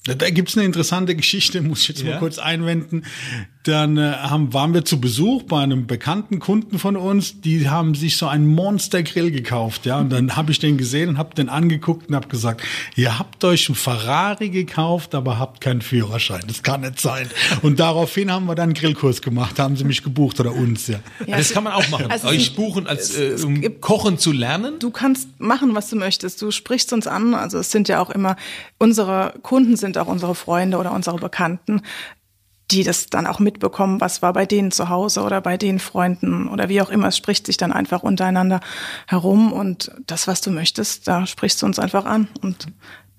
Da 0.04 0.30
gibt's 0.30 0.56
eine 0.58 0.66
interessante 0.66 1.16
Geschichte, 1.16 1.62
muss 1.62 1.82
ich 1.82 1.90
jetzt 1.90 2.02
ja. 2.02 2.12
mal 2.12 2.20
kurz 2.20 2.38
einwenden. 2.38 3.04
Dann 3.70 3.98
äh, 3.98 4.14
haben, 4.14 4.54
waren 4.54 4.74
wir 4.74 4.84
zu 4.84 5.00
Besuch 5.00 5.44
bei 5.44 5.62
einem 5.62 5.86
bekannten 5.86 6.40
Kunden 6.40 6.80
von 6.80 6.98
uns, 6.98 7.42
die 7.42 7.70
haben 7.70 7.94
sich 7.94 8.18
so 8.18 8.28
einen 8.28 8.48
Monster 8.48 9.04
Grill 9.04 9.32
gekauft, 9.32 9.86
ja. 9.86 10.00
Und 10.00 10.10
dann 10.10 10.36
habe 10.36 10.52
ich 10.52 10.60
den 10.60 10.78
gesehen 10.78 11.10
und 11.10 11.18
habe 11.18 11.36
den 11.36 11.50
angeguckt 11.50 12.10
und 12.10 12.16
habe 12.16 12.28
gesagt, 12.28 12.62
ihr 12.96 13.20
habt 13.20 13.44
euch 13.44 13.70
einen 13.70 13.76
Ferrari 13.76 14.50
gekauft, 14.50 15.14
aber 15.14 15.38
habt 15.38 15.62
keinen 15.62 15.82
Führerschein. 15.82 16.42
Das 16.48 16.64
kann 16.64 16.82
nicht 16.82 17.00
sein. 17.00 17.30
Und 17.62 17.80
daraufhin 17.80 18.32
haben 18.32 18.46
wir 18.46 18.56
dann 18.56 18.70
einen 18.70 18.74
Grillkurs 18.74 19.22
gemacht, 19.22 19.60
haben 19.60 19.76
sie 19.76 19.84
mich 19.84 20.04
gebucht 20.04 20.40
oder 20.40 20.54
uns, 20.54 20.88
ja. 20.88 21.00
ja 21.28 21.38
das 21.38 21.52
kann 21.52 21.64
man 21.64 21.74
auch 21.74 21.88
machen. 21.90 22.10
Also 22.10 22.28
euch 22.28 22.56
buchen, 22.56 22.88
als 22.88 23.18
äh, 23.18 23.36
um 23.44 23.62
Kochen 23.82 24.18
zu 24.18 24.32
lernen. 24.32 24.80
Du 24.80 24.90
kannst 24.90 25.30
machen, 25.40 25.76
was 25.76 25.90
du 25.90 25.96
möchtest. 25.96 26.42
Du 26.42 26.52
sprichst 26.52 26.92
uns 26.92 27.08
an. 27.08 27.36
Also 27.36 27.60
es 27.60 27.72
sind 27.72 27.88
ja 27.88 28.02
auch 28.02 28.10
immer 28.10 28.36
unsere 28.80 29.34
Kunden 29.44 29.76
sind 29.76 29.98
auch 29.98 30.08
unsere 30.08 30.34
Freunde 30.34 30.78
oder 30.78 30.94
unsere 30.94 31.18
Bekannten 31.18 31.82
die 32.72 32.84
das 32.84 33.08
dann 33.08 33.26
auch 33.26 33.40
mitbekommen, 33.40 34.00
was 34.00 34.22
war 34.22 34.34
bei 34.34 34.46
denen 34.46 34.72
zu 34.72 34.90
Hause 34.90 35.22
oder 35.22 35.42
bei 35.42 35.58
den 35.58 35.80
Freunden 35.80 36.48
oder 36.48 36.70
wie 36.70 36.82
auch 36.82 36.90
immer. 36.90 37.08
Es 37.08 37.18
spricht 37.18 37.46
sich 37.46 37.58
dann 37.58 37.72
einfach 37.72 38.04
untereinander 38.04 38.60
herum 39.08 39.52
und 39.52 39.92
das, 40.06 40.28
was 40.28 40.42
du 40.42 40.52
möchtest, 40.52 41.08
da 41.08 41.26
sprichst 41.26 41.62
du 41.62 41.66
uns 41.66 41.80
einfach 41.80 42.06
an 42.06 42.28
und 42.42 42.68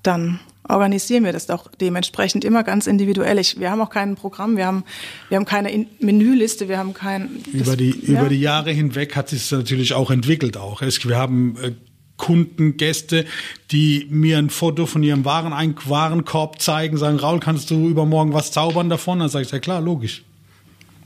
dann 0.02 0.40
organisieren 0.68 1.24
wir 1.24 1.32
das 1.32 1.50
auch 1.50 1.66
dementsprechend 1.80 2.44
immer 2.44 2.62
ganz 2.62 2.86
individuell. 2.86 3.38
Ich, 3.38 3.58
wir 3.58 3.70
haben 3.70 3.80
auch 3.80 3.90
kein 3.90 4.14
Programm, 4.14 4.56
wir 4.56 4.66
haben, 4.66 4.84
wir 5.28 5.36
haben 5.36 5.44
keine 5.44 5.86
Menüliste, 5.98 6.68
wir 6.68 6.78
haben 6.78 6.94
kein. 6.94 7.28
Über 7.52 7.76
die, 7.76 7.90
ja. 8.06 8.20
über 8.20 8.28
die 8.28 8.40
Jahre 8.40 8.70
hinweg 8.70 9.16
hat 9.16 9.30
sich 9.30 9.50
natürlich 9.50 9.94
auch 9.94 10.10
entwickelt 10.10 10.56
auch. 10.56 10.80
Wir 10.80 11.16
haben 11.16 11.56
äh, 11.60 11.72
Kunden, 12.20 12.76
Gäste, 12.76 13.24
die 13.72 14.06
mir 14.10 14.38
ein 14.38 14.50
Foto 14.50 14.86
von 14.86 15.02
ihrem 15.02 15.24
Waren 15.24 15.52
Warenkorb 15.86 16.60
zeigen, 16.62 16.96
sagen, 16.98 17.18
Raul, 17.18 17.40
kannst 17.40 17.70
du 17.70 17.88
übermorgen 17.88 18.32
was 18.34 18.52
zaubern 18.52 18.88
davon? 18.88 19.18
Dann 19.18 19.28
sage 19.30 19.44
ich, 19.46 19.50
ja 19.50 19.58
klar, 19.58 19.80
logisch. 19.80 20.22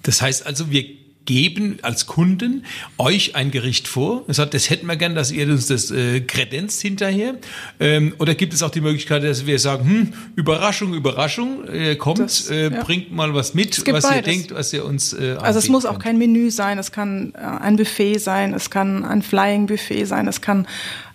Das 0.03 0.21
heißt 0.21 0.45
also, 0.47 0.71
wir 0.71 0.85
geben 1.27 1.79
als 1.81 2.05
Kunden 2.05 2.67
euch 2.99 3.35
ein 3.35 3.51
Gericht 3.51 3.89
vor 3.89 4.29
und 4.29 4.35
sagt, 4.35 4.53
das 4.53 4.69
hätten 4.69 4.87
wir 4.87 4.97
gern, 4.97 5.15
dass 5.15 5.33
ihr 5.33 5.49
uns 5.49 5.69
das 5.69 5.91
äh, 5.91 6.21
kredenzt 6.21 6.83
hinterher. 6.83 7.37
Ähm, 7.81 8.13
oder 8.19 8.35
gibt 8.35 8.53
es 8.53 8.63
auch 8.63 8.69
die 8.71 8.83
Möglichkeit, 8.83 9.25
dass 9.25 9.47
wir 9.47 9.59
sagen, 9.59 9.89
hm, 9.89 10.13
Überraschung, 10.37 10.93
Überraschung, 10.93 11.67
äh, 11.67 11.97
kommt, 11.97 12.19
Das- 12.19 12.51
äh, 12.51 12.65
ja. 12.71 12.83
bringt 12.85 13.11
mal 13.11 13.33
was 13.35 13.55
mit, 13.55 13.71
was 13.91 14.05
ihr 14.05 14.11
beides. 14.11 14.25
denkt, 14.25 14.55
was 14.55 14.71
ihr 14.75 14.85
uns 14.85 15.15
äh, 15.15 15.37
Also 15.41 15.61
es 15.61 15.71
muss 15.71 15.87
auch 15.87 15.93
könnt. 15.93 16.03
kein 16.03 16.19
Menü 16.19 16.51
sein, 16.51 16.77
es 16.77 16.93
kann 16.93 17.33
äh, 17.35 17.39
ein 17.39 17.77
Buffet 17.77 18.19
sein, 18.19 18.53
es 18.53 18.69
kann 18.69 19.03
ein 19.03 19.23
Flying 19.23 19.65
Buffet 19.67 20.05
sein, 20.05 20.29
es 20.29 20.43
kann, 20.43 20.67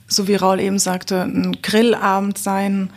so 0.10 0.28
wie 0.28 0.36
Raul 0.36 0.60
eben 0.60 0.80
sagte, 0.80 1.22
ein 1.22 1.58
Grillabend 1.62 2.38
sein. 2.38 2.90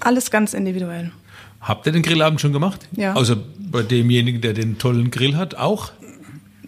Alles 0.00 0.30
ganz 0.32 0.52
individuell. 0.54 1.12
Habt 1.60 1.86
ihr 1.86 1.92
den 1.92 2.02
Grillabend 2.02 2.40
schon 2.40 2.52
gemacht? 2.52 2.80
Ja. 2.92 3.14
Also 3.14 3.36
bei 3.58 3.82
demjenigen, 3.82 4.40
der 4.40 4.52
den 4.52 4.78
tollen 4.78 5.10
Grill 5.10 5.36
hat, 5.36 5.54
auch? 5.54 5.92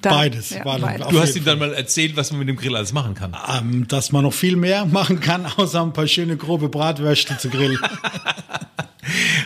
Da- 0.00 0.10
Beides, 0.10 0.50
Ja, 0.50 0.64
war- 0.64 0.78
beides. 0.78 1.08
Du 1.08 1.18
hast 1.20 1.34
ihm 1.36 1.44
dann 1.44 1.58
mal 1.58 1.72
erzählt, 1.74 2.16
was 2.16 2.30
man 2.30 2.38
mit 2.40 2.48
dem 2.48 2.56
Grill 2.56 2.76
alles 2.76 2.92
machen 2.92 3.14
kann. 3.14 3.34
Ähm, 3.58 3.88
dass 3.88 4.12
man 4.12 4.22
noch 4.22 4.32
viel 4.34 4.56
mehr 4.56 4.84
machen 4.86 5.20
kann, 5.20 5.46
außer 5.56 5.82
ein 5.82 5.92
paar 5.92 6.06
schöne 6.06 6.36
grobe 6.36 6.68
Bratwürste 6.68 7.36
zu 7.38 7.48
grillen. 7.50 7.78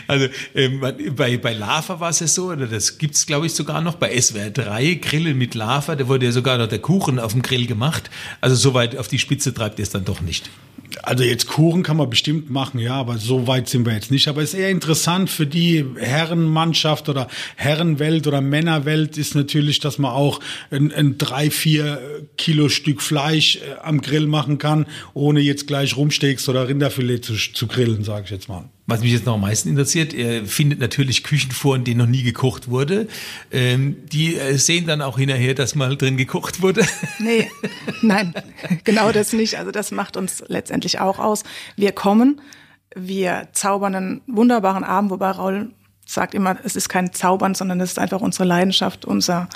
Also 0.07 0.27
ähm, 0.55 0.81
bei, 1.15 1.37
bei 1.37 1.53
Lava 1.53 1.99
war 1.99 2.09
es 2.09 2.19
ja 2.19 2.27
so, 2.27 2.51
oder 2.51 2.67
das 2.67 2.97
gibt's 2.97 3.25
glaube 3.25 3.45
ich 3.45 3.53
sogar 3.53 3.81
noch, 3.81 3.95
bei 3.95 4.19
SWR 4.19 4.49
3, 4.49 4.95
Grillen 4.95 5.37
mit 5.37 5.55
Lava, 5.55 5.95
da 5.95 6.07
wurde 6.07 6.25
ja 6.25 6.31
sogar 6.31 6.57
noch 6.57 6.67
der 6.67 6.79
Kuchen 6.79 7.19
auf 7.19 7.33
dem 7.33 7.41
Grill 7.41 7.67
gemacht. 7.67 8.09
Also 8.41 8.55
so 8.55 8.73
weit 8.73 8.97
auf 8.97 9.07
die 9.07 9.19
Spitze 9.19 9.53
treibt 9.53 9.79
ihr 9.79 9.83
es 9.83 9.89
dann 9.89 10.05
doch 10.05 10.21
nicht. 10.21 10.49
Also 11.03 11.23
jetzt 11.23 11.47
Kuchen 11.47 11.83
kann 11.83 11.97
man 11.97 12.09
bestimmt 12.09 12.49
machen, 12.49 12.79
ja, 12.79 12.95
aber 12.95 13.17
so 13.17 13.47
weit 13.47 13.69
sind 13.69 13.85
wir 13.85 13.93
jetzt 13.93 14.11
nicht. 14.11 14.27
Aber 14.27 14.41
es 14.41 14.53
ist 14.53 14.59
eher 14.59 14.69
interessant 14.69 15.29
für 15.29 15.47
die 15.47 15.85
Herrenmannschaft 15.97 17.09
oder 17.09 17.27
Herrenwelt 17.55 18.27
oder 18.27 18.41
Männerwelt 18.41 19.17
ist 19.17 19.35
natürlich, 19.35 19.79
dass 19.79 19.97
man 19.97 20.11
auch 20.11 20.39
ein, 20.69 20.91
ein 20.91 21.17
drei, 21.17 21.49
vier 21.49 22.01
Kilo 22.37 22.69
Stück 22.69 23.01
Fleisch 23.01 23.57
äh, 23.57 23.79
am 23.81 24.01
Grill 24.01 24.27
machen 24.27 24.57
kann, 24.57 24.85
ohne 25.13 25.39
jetzt 25.39 25.67
gleich 25.67 25.95
Rumsteaks 25.95 26.49
oder 26.49 26.67
Rinderfilet 26.67 27.23
zu, 27.23 27.35
zu 27.35 27.67
grillen, 27.67 28.03
sage 28.03 28.25
ich 28.25 28.31
jetzt 28.31 28.49
mal. 28.49 28.69
Was 28.87 29.01
mich 29.01 29.11
jetzt 29.11 29.25
noch 29.25 29.35
am 29.35 29.41
meisten 29.41 29.69
interessiert, 29.69 30.11
ihr 30.11 30.45
findet 30.45 30.79
natürlich 30.79 31.23
Küchen 31.23 31.51
vor, 31.51 31.75
in 31.75 31.83
denen 31.83 31.99
noch 31.99 32.07
nie 32.07 32.23
gekocht 32.23 32.69
wurde. 32.69 33.07
Ähm, 33.51 33.97
die 34.11 34.35
äh, 34.35 34.57
sehen 34.57 34.87
dann 34.87 35.01
auch 35.01 35.17
hinterher, 35.17 35.53
dass 35.53 35.75
mal 35.75 35.95
drin 35.95 36.17
gekocht 36.17 36.61
wurde. 36.61 36.85
Nee, 37.19 37.51
nein, 38.01 38.33
genau 38.83 39.11
das 39.11 39.31
nicht. 39.33 39.59
Also 39.59 39.71
das 39.71 39.91
macht 39.91 40.17
uns 40.17 40.43
letztendlich 40.47 40.99
auch 40.99 41.19
aus. 41.19 41.43
Wir 41.75 41.91
kommen, 41.91 42.41
wir 42.95 43.49
zaubern 43.51 43.95
einen 43.95 44.21
wunderbaren 44.25 44.83
Abend, 44.83 45.11
wobei 45.11 45.29
Raul 45.31 45.71
sagt 46.13 46.33
immer, 46.33 46.57
es 46.63 46.75
ist 46.75 46.89
kein 46.89 47.13
Zaubern, 47.13 47.55
sondern 47.55 47.79
es 47.81 47.91
ist 47.91 47.99
einfach 47.99 48.21
unsere 48.21 48.45
Leidenschaft, 48.45 49.05
unser, 49.05 49.47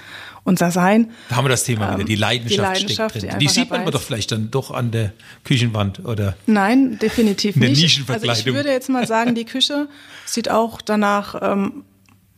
unser 0.43 0.71
Sein. 0.71 1.11
Da 1.29 1.35
haben 1.35 1.45
wir 1.45 1.49
das 1.49 1.63
Thema 1.63 1.95
wieder, 1.95 2.05
die 2.05 2.15
Leidenschaft, 2.15 2.59
Ähm, 2.59 2.87
die 2.87 2.93
Leidenschaft, 2.95 3.11
steckt 3.11 3.23
die 3.23 3.27
drin. 3.27 3.39
Die, 3.39 3.45
einfach 3.45 3.53
sieht 3.55 3.69
man 3.69 3.81
aber 3.81 3.91
doch 3.91 4.01
vielleicht 4.01 4.31
dann 4.31 4.51
doch 4.51 4.71
an 4.71 4.91
der 4.91 5.13
Küchenwand 5.43 6.05
oder 6.05 6.35
Nein, 6.45 6.97
definitiv 6.99 7.55
Eine 7.55 7.69
nicht. 7.69 7.81
Nischenverkleidung. 7.81 8.29
Also 8.29 8.49
ich 8.49 8.55
würde 8.55 8.69
jetzt 8.71 8.89
mal 8.89 9.05
sagen, 9.05 9.35
die 9.35 9.45
Küche 9.45 9.87
sieht 10.25 10.49
auch 10.49 10.81
danach 10.81 11.35
ähm, 11.41 11.83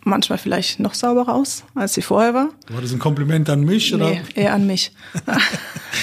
manchmal 0.08 0.38
vielleicht 0.38 0.80
noch 0.80 0.94
sauberer 0.94 1.36
aus, 1.36 1.64
als 1.76 1.94
sie 1.94 2.02
vorher 2.02 2.34
war. 2.34 2.50
War 2.70 2.82
das 2.82 2.92
ein 2.92 3.00
Kompliment 3.00 3.50
an 3.50 3.62
mich? 3.62 3.94
Oder? 3.94 4.10
Nee, 4.10 4.22
eher 4.36 4.54
an 4.54 4.66
mich. 4.66 4.92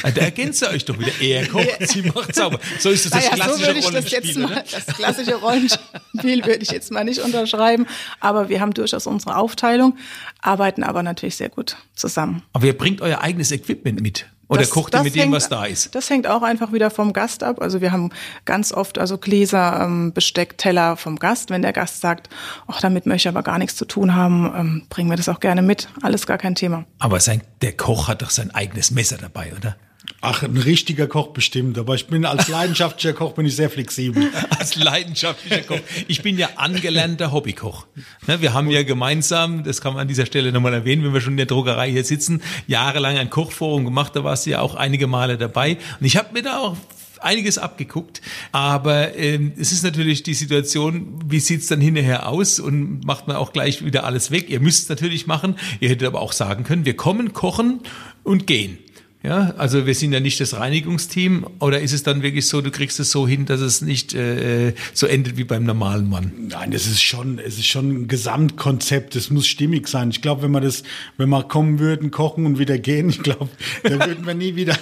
Ah, 0.02 0.10
Da 0.10 0.22
ergänzt 0.22 0.60
ihr 0.62 0.70
euch 0.70 0.84
doch 0.84 0.98
wieder. 0.98 1.12
Er 1.20 1.46
kocht, 1.46 1.68
sie 1.88 2.02
macht 2.02 2.34
sauber. 2.34 2.58
So 2.80 2.90
ist 2.90 3.04
das 3.04 3.12
das 3.12 3.30
Naja, 3.30 3.36
so 3.36 3.42
klassische 3.42 3.66
würde 3.66 3.78
ich 3.78 3.86
das 3.86 4.10
jetzt 4.10 4.36
Rollenspiel, 4.36 4.42
mal, 4.42 4.64
das 4.70 4.86
klassische 4.96 5.34
Rollenspiel 5.36 6.44
würde 6.46 6.62
ich 6.62 6.70
jetzt 6.72 6.90
mal 6.90 7.04
nicht 7.04 7.20
unterschreiben. 7.20 7.86
Aber 8.18 8.48
wir 8.48 8.60
haben 8.60 8.74
durchaus 8.74 9.06
unsere 9.06 9.36
Aufteilung, 9.36 9.96
arbeiten 10.40 10.82
aber 10.82 11.02
natürlich 11.02 11.36
sehr 11.36 11.48
gut 11.48 11.76
zusammen. 11.94 12.42
Aber 12.52 12.66
ihr 12.66 12.76
bringt 12.76 13.00
euer 13.02 13.20
eigenes 13.20 13.52
Equipment 13.52 14.00
mit. 14.00 14.26
Oder 14.48 14.60
Das- 14.60 14.70
kocht 14.70 14.94
ihr 14.94 15.02
mit 15.02 15.14
dem, 15.14 15.22
hängt- 15.22 15.32
was 15.34 15.48
da 15.48 15.64
ist? 15.64 15.94
Das 15.94 16.10
hängt 16.10 16.26
auch 16.26 16.42
einfach 16.42 16.72
wieder 16.72 16.90
vom 16.90 17.12
Gast 17.12 17.42
ab. 17.42 17.60
Also 17.62 17.80
wir 17.80 17.92
haben 17.92 18.10
ganz 18.44 18.72
oft 18.72 18.98
also 18.98 19.16
Gläser, 19.18 19.80
ähm, 19.82 20.12
Besteck, 20.12 20.58
Teller 20.58 20.96
vom 20.96 21.18
Gast. 21.18 21.50
Wenn 21.50 21.62
der 21.62 21.72
Gast 21.72 22.00
sagt, 22.00 22.28
ach, 22.66 22.80
damit 22.80 23.06
möchte 23.06 23.28
ich 23.28 23.34
aber 23.34 23.42
gar 23.42 23.58
nichts 23.58 23.76
zu 23.76 23.84
tun 23.86 24.14
haben, 24.14 24.52
ähm, 24.56 24.82
bringen 24.90 25.08
wir 25.10 25.16
das 25.16 25.28
auch 25.28 25.40
gerne 25.40 25.62
mit. 25.62 25.88
Alles 26.02 26.26
gar 26.26 26.38
kein 26.38 26.54
Thema. 26.54 26.84
Aber 26.98 27.20
sein, 27.20 27.42
der 27.62 27.72
Koch 27.76 28.08
hat 28.08 28.22
doch 28.22 28.30
sein 28.30 28.50
eigenes 28.54 28.90
Messer 28.90 29.16
dabei, 29.16 29.52
oder? 29.56 29.76
Ach, 30.26 30.42
ein 30.42 30.56
richtiger 30.56 31.06
Koch 31.06 31.28
bestimmt. 31.28 31.76
Aber 31.76 31.94
ich 31.94 32.06
bin 32.06 32.24
als 32.24 32.48
leidenschaftlicher 32.48 33.12
Koch 33.12 33.34
bin 33.34 33.44
ich 33.44 33.56
sehr 33.56 33.68
flexibel. 33.68 34.30
Als 34.58 34.74
leidenschaftlicher 34.76 35.62
Koch. 35.62 35.80
Ich 36.08 36.22
bin 36.22 36.38
ja 36.38 36.48
angelernter 36.56 37.30
Hobbykoch. 37.30 37.86
Ne, 38.26 38.40
wir 38.40 38.54
haben 38.54 38.70
ja 38.70 38.84
gemeinsam, 38.84 39.64
das 39.64 39.82
kann 39.82 39.92
man 39.92 40.02
an 40.02 40.08
dieser 40.08 40.24
Stelle 40.24 40.50
nochmal 40.50 40.72
erwähnen, 40.72 41.04
wenn 41.04 41.12
wir 41.12 41.20
schon 41.20 41.34
in 41.34 41.36
der 41.36 41.46
Druckerei 41.46 41.90
hier 41.90 42.04
sitzen, 42.04 42.40
jahrelang 42.66 43.18
ein 43.18 43.28
Kochforum 43.28 43.84
gemacht. 43.84 44.16
Da 44.16 44.24
warst 44.24 44.46
du 44.46 44.50
ja 44.50 44.60
auch 44.60 44.76
einige 44.76 45.06
Male 45.06 45.36
dabei. 45.36 45.76
Und 46.00 46.06
ich 46.06 46.16
habe 46.16 46.32
mir 46.32 46.42
da 46.42 46.58
auch 46.58 46.76
einiges 47.20 47.58
abgeguckt. 47.58 48.22
Aber 48.50 49.14
ähm, 49.16 49.52
es 49.58 49.72
ist 49.72 49.84
natürlich 49.84 50.22
die 50.22 50.34
Situation, 50.34 51.18
wie 51.26 51.40
sieht's 51.40 51.66
dann 51.66 51.82
hinterher 51.82 52.28
aus 52.28 52.60
und 52.60 53.04
macht 53.04 53.28
man 53.28 53.36
auch 53.36 53.52
gleich 53.52 53.84
wieder 53.84 54.04
alles 54.04 54.30
weg. 54.30 54.48
Ihr 54.48 54.60
müsst 54.60 54.84
es 54.84 54.88
natürlich 54.88 55.26
machen. 55.26 55.56
Ihr 55.80 55.90
hättet 55.90 56.08
aber 56.08 56.22
auch 56.22 56.32
sagen 56.32 56.64
können, 56.64 56.86
wir 56.86 56.96
kommen, 56.96 57.34
kochen 57.34 57.80
und 58.22 58.46
gehen. 58.46 58.78
Ja, 59.24 59.54
also 59.56 59.86
wir 59.86 59.94
sind 59.94 60.12
ja 60.12 60.20
nicht 60.20 60.38
das 60.38 60.54
Reinigungsteam. 60.54 61.46
Oder 61.58 61.80
ist 61.80 61.94
es 61.94 62.02
dann 62.02 62.20
wirklich 62.20 62.46
so, 62.46 62.60
du 62.60 62.70
kriegst 62.70 63.00
es 63.00 63.10
so 63.10 63.26
hin, 63.26 63.46
dass 63.46 63.62
es 63.62 63.80
nicht 63.80 64.12
äh, 64.12 64.74
so 64.92 65.06
endet 65.06 65.38
wie 65.38 65.44
beim 65.44 65.64
normalen 65.64 66.10
Mann? 66.10 66.48
Nein, 66.50 66.72
das 66.72 66.86
ist 66.86 67.02
schon, 67.02 67.38
es 67.38 67.56
ist 67.56 67.66
schon 67.66 68.02
ein 68.02 68.08
Gesamtkonzept. 68.08 69.16
Es 69.16 69.30
muss 69.30 69.46
stimmig 69.46 69.88
sein. 69.88 70.10
Ich 70.10 70.20
glaube, 70.20 70.42
wenn 70.42 70.50
wir 70.50 70.60
das, 70.60 70.82
wenn 71.16 71.30
wir 71.30 71.42
kommen 71.42 71.78
würden, 71.78 72.10
kochen 72.10 72.44
und 72.44 72.58
wieder 72.58 72.76
gehen, 72.76 73.08
ich 73.08 73.22
glaube, 73.22 73.48
da 73.82 73.92
würden 74.06 74.26
wir 74.26 74.34
nie 74.34 74.56
wieder 74.56 74.76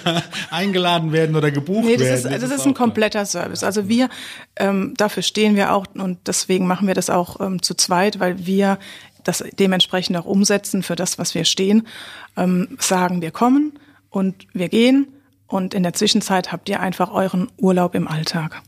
eingeladen 0.51 1.13
werden 1.13 1.37
oder 1.37 1.49
gebucht 1.49 1.85
Nee, 1.85 1.95
das 1.95 2.25
werden. 2.25 2.33
ist, 2.33 2.43
das 2.43 2.51
ist 2.51 2.61
auch 2.63 2.65
ein 2.65 2.73
kompletter 2.73 3.25
Service. 3.25 3.63
Also 3.63 3.87
wir, 3.87 4.09
ähm, 4.57 4.93
dafür 4.97 5.23
stehen 5.23 5.55
wir 5.55 5.71
auch 5.71 5.85
und 5.93 6.17
deswegen 6.27 6.67
machen 6.67 6.85
wir 6.85 6.95
das 6.95 7.09
auch 7.09 7.39
ähm, 7.39 7.61
zu 7.61 7.75
zweit, 7.75 8.19
weil 8.19 8.45
wir 8.45 8.77
das 9.23 9.41
dementsprechend 9.57 10.17
auch 10.17 10.25
umsetzen 10.25 10.83
für 10.83 10.97
das, 10.97 11.17
was 11.17 11.33
wir 11.33 11.45
stehen. 11.45 11.87
Ähm, 12.35 12.75
sagen, 12.77 13.21
wir 13.21 13.31
kommen 13.31 13.79
und 14.13 14.47
wir 14.53 14.69
gehen 14.69 15.07
und 15.47 15.73
in 15.73 15.83
der 15.83 15.93
Zwischenzeit 15.93 16.51
habt 16.51 16.69
ihr 16.69 16.79
einfach 16.79 17.11
euren 17.11 17.51
Urlaub 17.57 17.95
im 17.95 18.07
Alltag. 18.07 18.61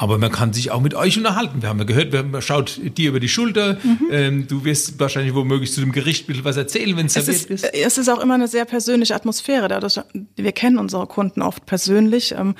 Aber 0.00 0.18
man 0.18 0.30
kann 0.30 0.52
sich 0.52 0.70
auch 0.70 0.80
mit 0.80 0.94
euch 0.94 1.18
unterhalten. 1.18 1.60
Wir 1.60 1.68
haben 1.68 1.78
ja 1.78 1.84
gehört, 1.84 2.12
man 2.12 2.40
schaut 2.40 2.80
dir 2.96 3.08
über 3.08 3.18
die 3.18 3.28
Schulter. 3.28 3.78
Mhm. 3.82 3.98
Ähm, 4.12 4.46
du 4.46 4.64
wirst 4.64 5.00
wahrscheinlich 5.00 5.34
womöglich 5.34 5.72
zu 5.72 5.80
dem 5.80 5.90
Gericht 5.90 6.24
ein 6.24 6.26
bisschen 6.28 6.44
was 6.44 6.56
erzählen, 6.56 6.96
wenn 6.96 7.06
es 7.06 7.14
serviert 7.14 7.46
ist, 7.46 7.64
ist. 7.64 7.74
es 7.74 7.98
ist 7.98 8.08
auch 8.08 8.20
immer 8.20 8.34
eine 8.34 8.46
sehr 8.46 8.64
persönliche 8.64 9.16
Atmosphäre. 9.16 9.66
Dadurch, 9.66 10.00
wir 10.36 10.52
kennen 10.52 10.78
unsere 10.78 11.08
Kunden 11.08 11.42
oft 11.42 11.66
persönlich, 11.66 12.32
ähm, 12.32 12.54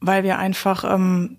weil 0.00 0.22
wir 0.22 0.38
einfach 0.38 0.84
ähm, 0.84 1.38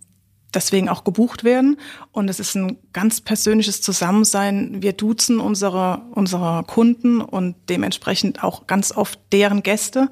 deswegen 0.56 0.90
auch 0.90 1.04
gebucht 1.04 1.44
werden. 1.44 1.78
Und 2.12 2.30
es 2.30 2.40
ist 2.40 2.56
ein 2.56 2.78
ganz 2.94 3.22
persönliches 3.22 3.82
Zusammensein. 3.82 4.82
Wir 4.82 4.94
duzen 4.94 5.40
unsere, 5.40 6.02
unsere 6.12 6.64
Kunden 6.64 7.22
und 7.22 7.56
dementsprechend 7.70 8.44
auch 8.44 8.68
ganz 8.68 8.92
oft 8.92 9.20
deren 9.32 9.64
Gäste. 9.64 10.10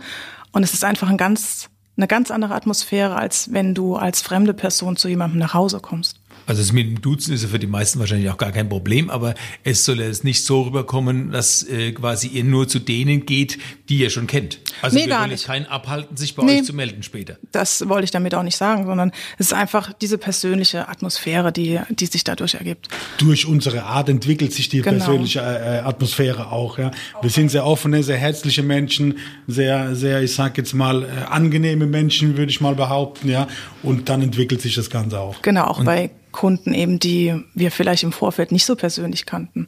Und 0.51 0.63
es 0.63 0.73
ist 0.73 0.83
einfach 0.83 1.09
ein 1.09 1.17
ganz, 1.17 1.69
eine 1.97 2.07
ganz 2.07 2.31
andere 2.31 2.55
Atmosphäre, 2.55 3.15
als 3.15 3.51
wenn 3.51 3.73
du 3.73 3.95
als 3.95 4.21
fremde 4.21 4.53
Person 4.53 4.97
zu 4.97 5.07
jemandem 5.07 5.39
nach 5.39 5.53
Hause 5.53 5.79
kommst. 5.79 6.19
Also 6.45 6.61
das 6.61 6.71
mit 6.73 6.87
dem 6.87 7.01
Duzen 7.01 7.33
ist 7.33 7.43
ja 7.43 7.49
für 7.49 7.59
die 7.59 7.67
meisten 7.67 7.99
wahrscheinlich 7.99 8.29
auch 8.29 8.37
gar 8.37 8.51
kein 8.51 8.67
Problem, 8.69 9.09
aber 9.09 9.33
es 9.63 9.85
soll 9.85 9.99
jetzt 9.99 10.23
nicht 10.23 10.43
so 10.45 10.63
rüberkommen, 10.63 11.31
dass 11.31 11.63
äh, 11.63 11.91
quasi 11.93 12.27
ihr 12.27 12.43
nur 12.43 12.67
zu 12.67 12.79
denen 12.79 13.25
geht, 13.25 13.57
die 13.89 13.97
ihr 13.99 14.09
schon 14.09 14.27
kennt. 14.27 14.59
Also 14.81 14.95
Nee, 14.97 15.03
wir 15.03 15.09
gar 15.09 15.19
wollen 15.21 15.29
nicht. 15.31 15.39
jetzt 15.41 15.47
keinen 15.47 15.65
abhalten, 15.65 16.17
sich 16.17 16.35
bei 16.35 16.43
Nee. 16.43 16.59
euch 16.59 16.65
zu 16.65 16.73
melden 16.73 17.03
später. 17.03 17.37
Das 17.51 17.87
wollte 17.87 18.05
ich 18.05 18.11
damit 18.11 18.35
auch 18.35 18.43
nicht 18.43 18.57
sagen, 18.57 18.85
sondern 18.85 19.11
es 19.37 19.47
ist 19.47 19.53
einfach 19.53 19.93
diese 19.93 20.17
persönliche 20.17 20.87
Atmosphäre, 20.89 21.51
die, 21.51 21.79
die 21.89 22.05
sich 22.05 22.23
dadurch 22.23 22.55
ergibt. 22.55 22.87
durch 23.17 23.45
unsere 23.45 23.83
Art 23.83 24.09
entwickelt 24.09 24.53
sich 24.53 24.69
die 24.69 24.81
Genau. 24.81 24.97
persönliche 25.05 25.39
äh, 25.39 25.79
Atmosphäre 25.85 26.51
auch. 26.51 26.77
Ja. 26.77 26.91
Wir 27.21 27.29
sind 27.29 27.49
sehr 27.49 27.65
offene, 27.65 28.03
sehr 28.03 28.17
herzliche 28.17 28.63
Menschen, 28.63 29.17
sehr, 29.47 29.95
sehr, 29.95 30.21
ich 30.21 30.33
sag 30.33 30.57
jetzt 30.57 30.73
mal, 30.73 31.03
äh, 31.03 31.07
angenehme 31.29 31.85
Menschen, 31.85 32.37
würde 32.37 32.49
ich 32.51 32.59
mal 32.61 32.75
behaupten, 32.75 33.29
ja. 33.29 33.47
Und 33.81 34.09
dann 34.09 34.21
entwickelt 34.21 34.61
sich 34.61 34.75
das 34.75 34.89
Ganze 34.89 35.19
auch. 35.19 35.41
Genau, 35.41 35.65
auch 35.65 35.83
bei 35.83 36.09
Kunden 36.33 36.73
eben, 36.73 36.99
die 36.99 37.33
wir 37.53 37.71
vielleicht 37.71 38.03
im 38.03 38.11
Vorfeld 38.11 38.51
nicht 38.51 38.65
so 38.65 38.75
persönlich 38.75 39.25
kannten. 39.25 39.67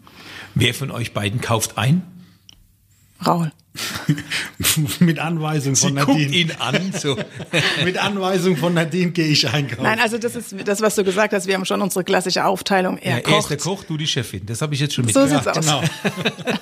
Wer 0.54 0.74
von 0.74 0.92
euch 0.92 1.14
beiden 1.14 1.40
kauft 1.40 1.78
ein? 1.78 2.02
Raul. 3.26 3.54
Mit 5.00 5.20
Anweisung 5.20 5.76
Sie 5.76 5.88
von 5.88 5.96
guckt 5.96 6.10
Nadine. 6.20 6.36
ihn 6.36 6.52
an, 6.60 6.94
so. 6.98 7.18
Mit 7.84 7.98
Anweisung 7.98 8.56
von 8.58 8.74
Nadine 8.74 9.12
gehe 9.12 9.28
ich 9.28 9.50
einkaufen. 9.50 9.84
Nein, 9.84 10.00
also 10.00 10.18
das 10.18 10.36
ist 10.36 10.56
das, 10.66 10.82
was 10.82 10.96
du 10.96 11.04
gesagt 11.04 11.34
hast. 11.34 11.48
Wir 11.48 11.56
haben 11.56 11.66
schon 11.66 11.82
unsere 11.82 12.04
klassische 12.04 12.46
Aufteilung. 12.46 12.98
Er 12.98 13.12
Ja, 13.12 13.18
er 13.18 13.20
ist 13.20 13.26
kocht. 13.26 13.50
der 13.52 13.58
Koch, 13.58 13.84
du 13.84 13.98
die 13.98 14.08
Chefin. 14.08 14.46
Das 14.46 14.62
habe 14.62 14.74
ich 14.74 14.80
jetzt 14.80 14.94
schon 14.94 15.08
So 15.08 15.22
mitgekriegt. 15.22 15.56
sieht's 15.56 15.68
aus. 15.70 15.82
Genau. 15.82 16.54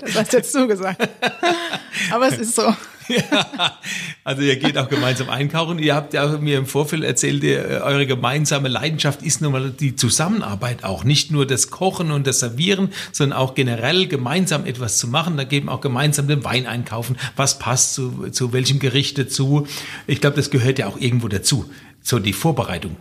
Das 0.00 0.14
hast 0.16 0.32
jetzt 0.32 0.54
du 0.54 0.66
gesagt. 0.68 1.08
Aber 2.12 2.28
es 2.28 2.38
ist 2.38 2.54
so. 2.56 2.74
Ja, 3.08 3.78
also 4.24 4.42
ihr 4.42 4.56
geht 4.56 4.76
auch 4.78 4.88
gemeinsam 4.88 5.30
einkaufen. 5.30 5.78
Ihr 5.78 5.94
habt 5.94 6.14
ja 6.14 6.26
mir 6.38 6.58
im 6.58 6.66
Vorfeld 6.66 7.04
erzählt, 7.04 7.42
ihr, 7.44 7.82
eure 7.84 8.06
gemeinsame 8.06 8.68
Leidenschaft 8.68 9.22
ist 9.22 9.40
nun 9.40 9.52
mal 9.52 9.70
die 9.70 9.96
Zusammenarbeit 9.96 10.84
auch. 10.84 11.04
Nicht 11.04 11.30
nur 11.30 11.46
das 11.46 11.70
Kochen 11.70 12.10
und 12.10 12.26
das 12.26 12.40
Servieren, 12.40 12.90
sondern 13.12 13.38
auch 13.38 13.54
generell 13.54 14.08
gemeinsam 14.08 14.66
etwas 14.66 14.98
zu 14.98 15.08
machen. 15.08 15.36
Da 15.36 15.44
geben 15.44 15.68
auch 15.68 15.80
gemeinsam 15.80 16.28
den 16.28 16.44
Wein 16.44 16.66
einkaufen. 16.66 17.16
Was 17.36 17.58
passt 17.58 17.94
zu, 17.94 18.30
zu 18.30 18.52
welchem 18.52 18.78
Gericht 18.78 19.18
dazu? 19.18 19.66
Ich 20.06 20.20
glaube, 20.20 20.36
das 20.36 20.50
gehört 20.50 20.78
ja 20.78 20.86
auch 20.86 20.98
irgendwo 20.98 21.28
dazu. 21.28 21.70
So 22.02 22.18
die 22.18 22.32
Vorbereitung 22.32 22.96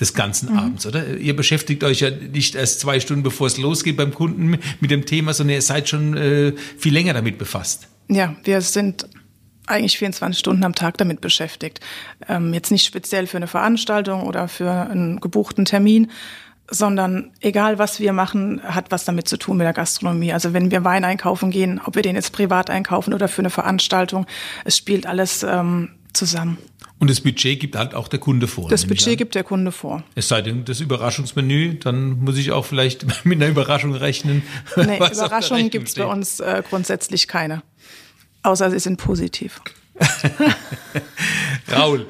des 0.00 0.14
ganzen 0.14 0.52
mhm. 0.52 0.58
Abends, 0.58 0.86
oder? 0.86 1.16
Ihr 1.18 1.36
beschäftigt 1.36 1.84
euch 1.84 2.00
ja 2.00 2.10
nicht 2.10 2.54
erst 2.54 2.80
zwei 2.80 3.00
Stunden, 3.00 3.22
bevor 3.22 3.46
es 3.46 3.58
losgeht 3.58 3.96
beim 3.96 4.14
Kunden 4.14 4.58
mit 4.80 4.90
dem 4.90 5.04
Thema, 5.04 5.34
sondern 5.34 5.56
ihr 5.56 5.62
seid 5.62 5.88
schon 5.88 6.16
äh, 6.16 6.54
viel 6.78 6.94
länger 6.94 7.12
damit 7.12 7.38
befasst. 7.38 7.88
Ja, 8.08 8.34
wir 8.44 8.60
sind 8.62 9.06
eigentlich 9.70 9.98
24 9.98 10.38
Stunden 10.38 10.64
am 10.64 10.74
Tag 10.74 10.98
damit 10.98 11.20
beschäftigt. 11.20 11.80
Ähm, 12.28 12.52
jetzt 12.54 12.70
nicht 12.70 12.84
speziell 12.84 13.26
für 13.26 13.36
eine 13.36 13.46
Veranstaltung 13.46 14.22
oder 14.22 14.48
für 14.48 14.70
einen 14.70 15.20
gebuchten 15.20 15.64
Termin, 15.64 16.10
sondern 16.70 17.32
egal 17.40 17.78
was 17.78 18.00
wir 18.00 18.12
machen, 18.12 18.60
hat 18.62 18.90
was 18.90 19.04
damit 19.04 19.28
zu 19.28 19.36
tun 19.36 19.56
mit 19.56 19.64
der 19.64 19.72
Gastronomie. 19.72 20.32
Also 20.32 20.52
wenn 20.52 20.70
wir 20.70 20.84
Wein 20.84 21.04
einkaufen 21.04 21.50
gehen, 21.50 21.80
ob 21.84 21.96
wir 21.96 22.02
den 22.02 22.14
jetzt 22.14 22.32
privat 22.32 22.70
einkaufen 22.70 23.12
oder 23.12 23.28
für 23.28 23.42
eine 23.42 23.50
Veranstaltung, 23.50 24.26
es 24.64 24.76
spielt 24.76 25.06
alles 25.06 25.42
ähm, 25.42 25.90
zusammen. 26.12 26.58
Und 27.00 27.08
das 27.08 27.22
Budget 27.22 27.58
gibt 27.58 27.76
halt 27.76 27.94
auch 27.94 28.08
der 28.08 28.20
Kunde 28.20 28.46
vor. 28.46 28.68
Das 28.68 28.86
Budget 28.86 29.16
gibt 29.16 29.34
der 29.34 29.42
Kunde 29.42 29.72
vor. 29.72 30.04
Es 30.14 30.28
sei 30.28 30.42
denn, 30.42 30.66
das 30.66 30.80
Überraschungsmenü, 30.80 31.78
dann 31.78 32.20
muss 32.20 32.36
ich 32.36 32.52
auch 32.52 32.66
vielleicht 32.66 33.06
mit 33.24 33.40
einer 33.40 33.50
Überraschung 33.50 33.94
rechnen. 33.94 34.42
Nee, 34.76 34.96
Überraschungen 34.96 35.70
gibt 35.70 35.88
es 35.88 35.94
bei 35.94 36.04
uns 36.04 36.40
äh, 36.40 36.62
grundsätzlich 36.68 37.26
keine. 37.26 37.62
Außer 38.42 38.70
sie 38.70 38.78
sind 38.78 38.96
positiv. 38.96 39.60
Raul, 41.70 42.06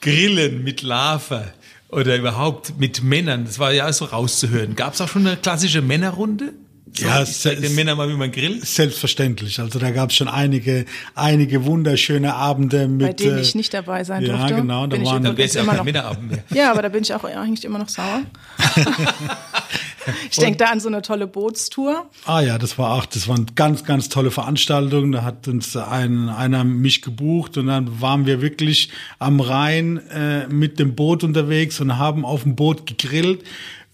Grillen 0.00 0.62
mit 0.64 0.82
Lava 0.82 1.44
oder 1.88 2.16
überhaupt 2.16 2.78
mit 2.78 3.02
Männern, 3.02 3.44
das 3.44 3.58
war 3.58 3.72
ja 3.72 3.92
so 3.92 4.06
rauszuhören. 4.06 4.76
Gab 4.76 4.94
es 4.94 5.00
auch 5.00 5.08
schon 5.08 5.26
eine 5.26 5.36
klassische 5.36 5.82
Männerrunde? 5.82 6.52
So, 6.94 7.06
ja, 7.06 7.22
ich 7.22 7.38
zeig 7.38 7.60
den 7.60 7.74
Männern 7.74 7.96
mal, 7.96 8.08
wie 8.10 8.16
man 8.16 8.30
grillt. 8.30 8.66
Selbstverständlich. 8.66 9.58
Also 9.58 9.78
da 9.78 9.90
gab 9.92 10.10
es 10.10 10.16
schon 10.16 10.28
einige, 10.28 10.84
einige 11.14 11.64
wunderschöne 11.64 12.34
Abende 12.34 12.86
mit. 12.86 13.06
Bei 13.06 13.12
denen 13.14 13.38
ich 13.38 13.54
nicht 13.54 13.72
dabei 13.72 14.04
sein 14.04 14.22
ja, 14.22 14.36
durfte. 14.36 14.50
Ja, 14.50 14.60
genau. 14.60 14.86
Da 14.86 15.02
waren 15.02 15.22
dann 15.22 15.36
wäre 15.38 15.48
es 15.48 15.54
ja 15.54 15.64
kein 15.64 15.84
Männerabend 15.86 16.30
mehr. 16.30 16.44
Ja, 16.50 16.70
aber 16.70 16.82
da 16.82 16.90
bin 16.90 17.02
ich 17.02 17.14
auch 17.14 17.24
eigentlich 17.24 17.64
immer 17.64 17.78
noch 17.78 17.88
sauer. 17.88 18.22
ich 20.30 20.36
denke 20.38 20.58
da 20.58 20.66
an 20.66 20.80
so 20.80 20.88
eine 20.88 21.02
tolle 21.02 21.26
Bootstour. 21.26 22.06
Ah 22.24 22.40
ja, 22.40 22.58
das 22.58 22.78
war 22.78 22.94
auch, 22.94 23.06
das 23.06 23.28
waren 23.28 23.46
ganz, 23.54 23.84
ganz 23.84 24.08
tolle 24.08 24.30
Veranstaltungen. 24.30 25.12
Da 25.12 25.22
hat 25.22 25.48
uns 25.48 25.76
ein, 25.76 26.28
einer 26.28 26.64
mich 26.64 27.02
gebucht 27.02 27.56
und 27.56 27.66
dann 27.66 28.00
waren 28.00 28.26
wir 28.26 28.40
wirklich 28.40 28.90
am 29.18 29.40
Rhein 29.40 29.98
äh, 30.10 30.46
mit 30.48 30.78
dem 30.78 30.94
Boot 30.94 31.24
unterwegs 31.24 31.80
und 31.80 31.98
haben 31.98 32.24
auf 32.24 32.42
dem 32.42 32.56
Boot 32.56 32.86
gegrillt. 32.86 33.44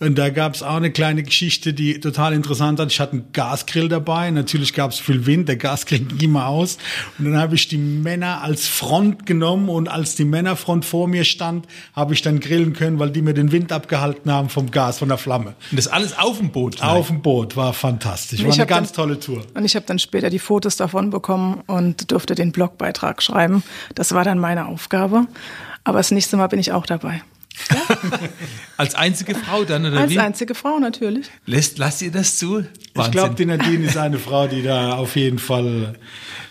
Und 0.00 0.16
da 0.16 0.30
gab 0.30 0.54
es 0.54 0.62
auch 0.62 0.76
eine 0.76 0.92
kleine 0.92 1.24
Geschichte, 1.24 1.74
die 1.74 1.98
total 1.98 2.32
interessant 2.32 2.78
hat. 2.78 2.92
Ich 2.92 3.00
hatte 3.00 3.14
einen 3.14 3.32
Gasgrill 3.32 3.88
dabei. 3.88 4.30
Natürlich 4.30 4.72
gab 4.72 4.92
es 4.92 5.00
viel 5.00 5.26
Wind. 5.26 5.48
Der 5.48 5.56
Gasgrill 5.56 5.98
ging 6.08 6.30
immer 6.30 6.46
aus. 6.46 6.78
Und 7.18 7.24
dann 7.24 7.36
habe 7.36 7.56
ich 7.56 7.66
die 7.66 7.78
Männer 7.78 8.42
als 8.42 8.68
Front 8.68 9.26
genommen. 9.26 9.68
Und 9.68 9.88
als 9.88 10.14
die 10.14 10.24
Männerfront 10.24 10.84
vor 10.84 11.08
mir 11.08 11.24
stand, 11.24 11.66
habe 11.94 12.14
ich 12.14 12.22
dann 12.22 12.38
grillen 12.38 12.74
können, 12.74 13.00
weil 13.00 13.10
die 13.10 13.22
mir 13.22 13.34
den 13.34 13.50
Wind 13.50 13.72
abgehalten 13.72 14.30
haben 14.30 14.48
vom 14.48 14.70
Gas, 14.70 15.00
von 15.00 15.08
der 15.08 15.18
Flamme. 15.18 15.54
Und 15.70 15.78
das 15.78 15.88
alles 15.88 16.16
auf 16.16 16.38
dem 16.38 16.50
Boot? 16.50 16.80
Auf 16.80 17.08
dem 17.08 17.20
Boot. 17.20 17.56
War 17.56 17.72
fantastisch. 17.72 18.44
War 18.44 18.52
eine 18.52 18.66
ganz 18.66 18.92
dann, 18.92 19.04
tolle 19.04 19.18
Tour. 19.18 19.42
Und 19.54 19.64
ich 19.64 19.74
habe 19.74 19.86
dann 19.86 19.98
später 19.98 20.30
die 20.30 20.38
Fotos 20.38 20.76
davon 20.76 21.10
bekommen 21.10 21.62
und 21.66 22.12
durfte 22.12 22.36
den 22.36 22.52
Blogbeitrag 22.52 23.20
schreiben. 23.20 23.64
Das 23.96 24.12
war 24.12 24.22
dann 24.22 24.38
meine 24.38 24.66
Aufgabe. 24.66 25.26
Aber 25.82 25.98
das 25.98 26.12
nächste 26.12 26.36
Mal 26.36 26.46
bin 26.46 26.60
ich 26.60 26.70
auch 26.70 26.86
dabei. 26.86 27.22
Als 28.76 28.94
einzige 28.94 29.34
Frau 29.34 29.64
dann, 29.64 29.84
oder 29.86 30.00
Als 30.00 30.10
wie? 30.10 30.18
Als 30.18 30.26
einzige 30.26 30.54
Frau 30.54 30.78
natürlich. 30.78 31.28
Lässt, 31.46 31.78
lasst 31.78 32.02
ihr 32.02 32.10
das 32.10 32.38
zu? 32.38 32.56
Wahnsinn. 32.56 32.74
Ich 32.94 33.10
glaube, 33.10 33.34
die 33.34 33.46
Nadine 33.46 33.86
ist 33.86 33.96
eine 33.96 34.18
Frau, 34.18 34.46
die 34.46 34.62
da 34.62 34.94
auf 34.94 35.16
jeden 35.16 35.38
Fall 35.38 35.94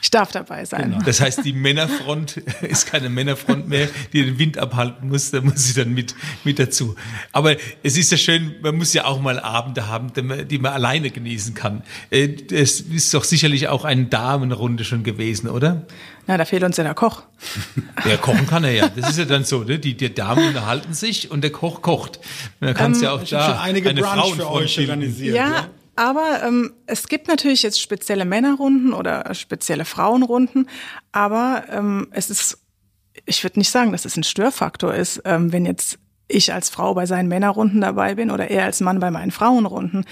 ich 0.07 0.11
darf 0.11 0.31
dabei 0.31 0.63
sein. 0.63 0.91
Genau. 0.91 1.03
Das 1.03 1.19
heißt, 1.19 1.43
die 1.43 1.51
Männerfront 1.51 2.37
ist 2.61 2.87
keine 2.87 3.09
Männerfront 3.09 3.67
mehr, 3.67 3.89
die 4.13 4.23
den 4.23 4.39
Wind 4.39 4.57
abhalten 4.57 5.09
muss, 5.09 5.31
da 5.31 5.41
muss 5.41 5.65
sie 5.65 5.73
dann 5.73 5.93
mit, 5.93 6.15
mit 6.45 6.59
dazu. 6.59 6.95
Aber 7.33 7.57
es 7.83 7.97
ist 7.97 8.09
ja 8.11 8.17
schön, 8.17 8.55
man 8.61 8.77
muss 8.77 8.93
ja 8.93 9.03
auch 9.03 9.19
mal 9.19 9.37
Abende 9.37 9.87
haben, 9.87 10.13
die 10.13 10.21
man, 10.21 10.47
die 10.47 10.59
man 10.59 10.71
alleine 10.71 11.09
genießen 11.09 11.55
kann. 11.55 11.83
Äh, 12.09 12.37
es 12.53 12.79
ist 12.79 13.13
doch 13.13 13.25
sicherlich 13.25 13.67
auch 13.67 13.83
eine 13.83 14.05
Damenrunde 14.05 14.85
schon 14.85 15.03
gewesen, 15.03 15.49
oder? 15.49 15.85
Na, 16.25 16.37
da 16.37 16.45
fehlt 16.45 16.63
uns 16.63 16.77
ja 16.77 16.85
der 16.85 16.93
Koch. 16.93 17.23
Ja, 18.05 18.15
kochen 18.15 18.47
kann 18.47 18.63
er 18.63 18.71
ja. 18.71 18.87
Das 18.87 19.09
ist 19.09 19.19
ja 19.19 19.25
dann 19.25 19.43
so, 19.43 19.63
ne? 19.63 19.79
Die, 19.79 19.97
die 19.97 20.13
Damen 20.13 20.47
unterhalten 20.47 20.93
sich 20.93 21.31
und 21.31 21.41
der 21.41 21.51
Koch 21.51 21.81
kocht. 21.81 22.19
Man 22.61 22.73
kann 22.73 22.93
es 22.93 22.99
ähm, 22.99 23.03
ja 23.03 23.11
auch 23.11 23.23
da 23.23 23.59
einige 23.59 23.89
eine 23.89 24.01
Brunch 24.01 24.35
für 24.35 24.49
euch 24.49 24.79
organisieren. 24.79 25.35
Ja, 25.35 25.51
ja, 25.51 25.67
aber 25.97 26.43
ähm, 26.43 26.73
es 26.85 27.07
gibt 27.07 27.27
natürlich 27.27 27.63
jetzt 27.63 27.81
spezielle 27.81 28.23
Männerrunden 28.23 28.93
oder 28.93 29.33
spezielle 29.33 29.83
Frauenrunden, 29.83 30.69
aber 31.11 31.65
ähm, 31.69 32.07
es 32.11 32.29
ist, 32.29 32.59
ich 33.25 33.43
würde 33.43 33.59
nicht 33.59 33.71
sagen, 33.71 33.91
dass 33.91 34.05
es 34.05 34.15
ein 34.15 34.23
Störfaktor 34.23 34.93
ist, 34.93 35.21
ähm, 35.25 35.51
wenn 35.51 35.65
jetzt 35.65 35.99
ich 36.27 36.53
als 36.53 36.69
Frau 36.69 36.93
bei 36.93 37.05
seinen 37.05 37.29
Männerrunden 37.29 37.81
dabei 37.81 38.15
bin 38.15 38.31
oder 38.31 38.49
er 38.49 38.65
als 38.65 38.79
Mann 38.79 38.99
bei 38.99 39.11
meinen 39.11 39.31
Frauenrunden. 39.31 40.05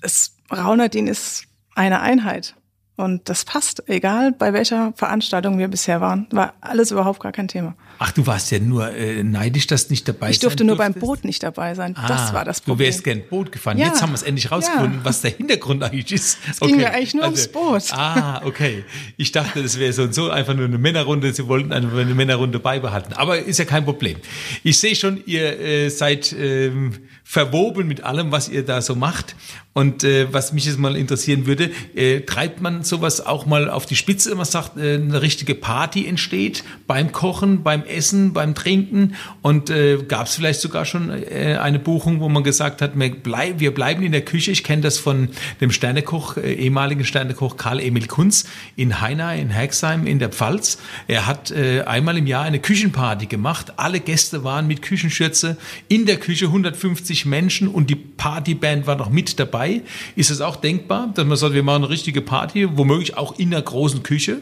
Es, 0.00 0.36
Raunerdin 0.50 1.06
ist 1.06 1.44
eine 1.74 2.00
Einheit. 2.00 2.54
Und 3.00 3.30
das 3.30 3.46
passt, 3.46 3.82
egal 3.86 4.32
bei 4.32 4.52
welcher 4.52 4.92
Veranstaltung 4.94 5.58
wir 5.58 5.68
bisher 5.68 6.02
waren. 6.02 6.26
War 6.32 6.52
alles 6.60 6.90
überhaupt 6.90 7.20
gar 7.20 7.32
kein 7.32 7.48
Thema. 7.48 7.74
Ach, 7.98 8.12
du 8.12 8.26
warst 8.26 8.50
ja 8.50 8.58
nur 8.58 8.94
äh, 8.94 9.22
neidisch, 9.22 9.66
dass 9.66 9.88
nicht 9.88 10.06
dabei 10.06 10.30
Ich 10.30 10.38
durfte 10.38 10.64
nur 10.64 10.76
beim 10.76 10.92
Boot 10.92 11.24
nicht 11.24 11.42
dabei 11.42 11.74
sein. 11.74 11.94
Ah, 11.96 12.08
das 12.08 12.34
war 12.34 12.44
das 12.44 12.60
Problem. 12.60 12.78
Du 12.78 12.84
wärst 12.84 13.04
gern 13.04 13.22
Boot 13.28 13.52
gefahren. 13.52 13.78
Ja. 13.78 13.86
Jetzt 13.86 14.02
haben 14.02 14.10
wir 14.10 14.16
es 14.16 14.22
endlich 14.22 14.50
rausgefunden, 14.50 14.98
ja. 14.98 15.04
was 15.04 15.22
der 15.22 15.30
Hintergrund 15.30 15.82
eigentlich 15.82 16.12
ist. 16.12 16.38
Es 16.50 16.60
okay. 16.60 16.72
ging 16.72 16.80
ja 16.80 16.90
eigentlich 16.90 17.14
nur 17.14 17.24
also, 17.24 17.36
ums 17.36 17.48
Boot. 17.48 17.82
Ah, 18.00 18.42
okay. 18.44 18.84
Ich 19.16 19.32
dachte, 19.32 19.62
das 19.62 19.78
wäre 19.78 19.92
so 19.92 20.02
und 20.02 20.14
so 20.14 20.30
einfach 20.30 20.54
nur 20.54 20.64
eine 20.66 20.78
Männerrunde. 20.78 21.32
Sie 21.32 21.46
wollten 21.48 21.72
eine, 21.72 21.90
eine 21.90 22.14
Männerrunde 22.14 22.58
beibehalten. 22.58 23.14
Aber 23.14 23.38
ist 23.38 23.58
ja 23.58 23.64
kein 23.64 23.84
Problem. 23.84 24.16
Ich 24.62 24.78
sehe 24.78 24.94
schon, 24.94 25.22
ihr 25.26 25.58
äh, 25.58 25.88
seid 25.88 26.34
ähm, 26.38 26.92
verwoben 27.30 27.86
mit 27.86 28.02
allem, 28.02 28.32
was 28.32 28.48
ihr 28.48 28.64
da 28.64 28.82
so 28.82 28.96
macht. 28.96 29.36
Und 29.72 30.02
äh, 30.02 30.32
was 30.32 30.52
mich 30.52 30.64
jetzt 30.64 30.80
mal 30.80 30.96
interessieren 30.96 31.46
würde, 31.46 31.70
äh, 31.94 32.22
treibt 32.22 32.60
man 32.60 32.82
sowas 32.82 33.24
auch 33.24 33.46
mal 33.46 33.70
auf 33.70 33.86
die 33.86 33.94
Spitze, 33.94 34.34
man 34.34 34.44
sagt, 34.44 34.76
äh, 34.76 34.94
eine 34.94 35.22
richtige 35.22 35.54
Party 35.54 36.08
entsteht 36.08 36.64
beim 36.88 37.12
Kochen, 37.12 37.62
beim 37.62 37.84
Essen, 37.84 38.32
beim 38.32 38.56
Trinken 38.56 39.14
und 39.42 39.70
äh, 39.70 39.98
gab 40.08 40.26
es 40.26 40.34
vielleicht 40.34 40.60
sogar 40.60 40.84
schon 40.84 41.10
äh, 41.10 41.56
eine 41.62 41.78
Buchung, 41.78 42.18
wo 42.18 42.28
man 42.28 42.42
gesagt 42.42 42.82
hat, 42.82 42.98
wir, 42.98 43.14
bleib, 43.14 43.60
wir 43.60 43.72
bleiben 43.72 44.02
in 44.02 44.10
der 44.10 44.24
Küche. 44.24 44.50
Ich 44.50 44.64
kenne 44.64 44.82
das 44.82 44.98
von 44.98 45.28
dem 45.60 45.70
Sternekoch, 45.70 46.36
äh, 46.36 46.52
ehemaligen 46.54 47.04
Sternekoch 47.04 47.56
Karl 47.56 47.78
Emil 47.78 48.08
Kunz 48.08 48.46
in 48.74 49.00
Heina, 49.00 49.34
in 49.36 49.50
Herxheim 49.50 50.04
in 50.04 50.18
der 50.18 50.30
Pfalz. 50.30 50.78
Er 51.06 51.28
hat 51.28 51.52
äh, 51.52 51.82
einmal 51.82 52.18
im 52.18 52.26
Jahr 52.26 52.42
eine 52.42 52.58
Küchenparty 52.58 53.26
gemacht. 53.26 53.74
Alle 53.76 54.00
Gäste 54.00 54.42
waren 54.42 54.66
mit 54.66 54.82
Küchenschürze 54.82 55.56
in 55.86 56.06
der 56.06 56.16
Küche, 56.16 56.46
150 56.46 57.19
Menschen 57.24 57.68
und 57.68 57.90
die 57.90 57.96
Partyband 57.96 58.86
war 58.86 58.96
noch 58.96 59.10
mit 59.10 59.38
dabei. 59.38 59.82
Ist 60.16 60.30
es 60.30 60.40
auch 60.40 60.56
denkbar, 60.56 61.10
dass 61.14 61.26
man 61.26 61.36
sagt, 61.36 61.54
wir 61.54 61.62
machen 61.62 61.84
eine 61.84 61.90
richtige 61.90 62.20
Party, 62.20 62.68
womöglich 62.76 63.16
auch 63.16 63.38
in 63.38 63.50
der 63.50 63.62
großen 63.62 64.02
Küche? 64.02 64.38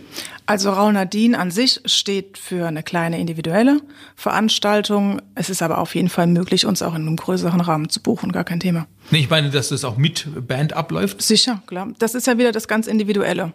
Also 0.47 0.71
Raunadin 0.71 1.35
an 1.35 1.51
sich 1.51 1.81
steht 1.85 2.38
für 2.38 2.67
eine 2.67 2.83
kleine 2.83 3.21
individuelle 3.21 3.81
Veranstaltung. 4.17 5.21
Es 5.35 5.51
ist 5.51 5.62
aber 5.62 5.79
auf 5.79 5.95
jeden 5.95 6.09
Fall 6.09 6.27
möglich, 6.27 6.64
uns 6.64 6.83
auch 6.83 6.95
in 6.95 7.07
einem 7.07 7.17
größeren 7.17 7.61
Rahmen 7.61 7.91
zu 7.91 8.01
buchen, 8.01 8.33
gar 8.33 8.45
kein 8.45 8.61
Thema. 8.61 8.87
Nee, 9.11 9.19
ich 9.19 9.31
meine, 9.31 9.51
dass 9.51 9.69
das 9.69 9.85
auch 9.85 9.97
mit 9.97 10.27
Band 10.47 10.73
abläuft? 10.73 11.21
Sicher, 11.21 11.62
klar. 11.67 11.88
Das 11.99 12.14
ist 12.14 12.27
ja 12.27 12.38
wieder 12.38 12.53
das 12.53 12.67
ganz 12.67 12.87
Individuelle. 12.87 13.53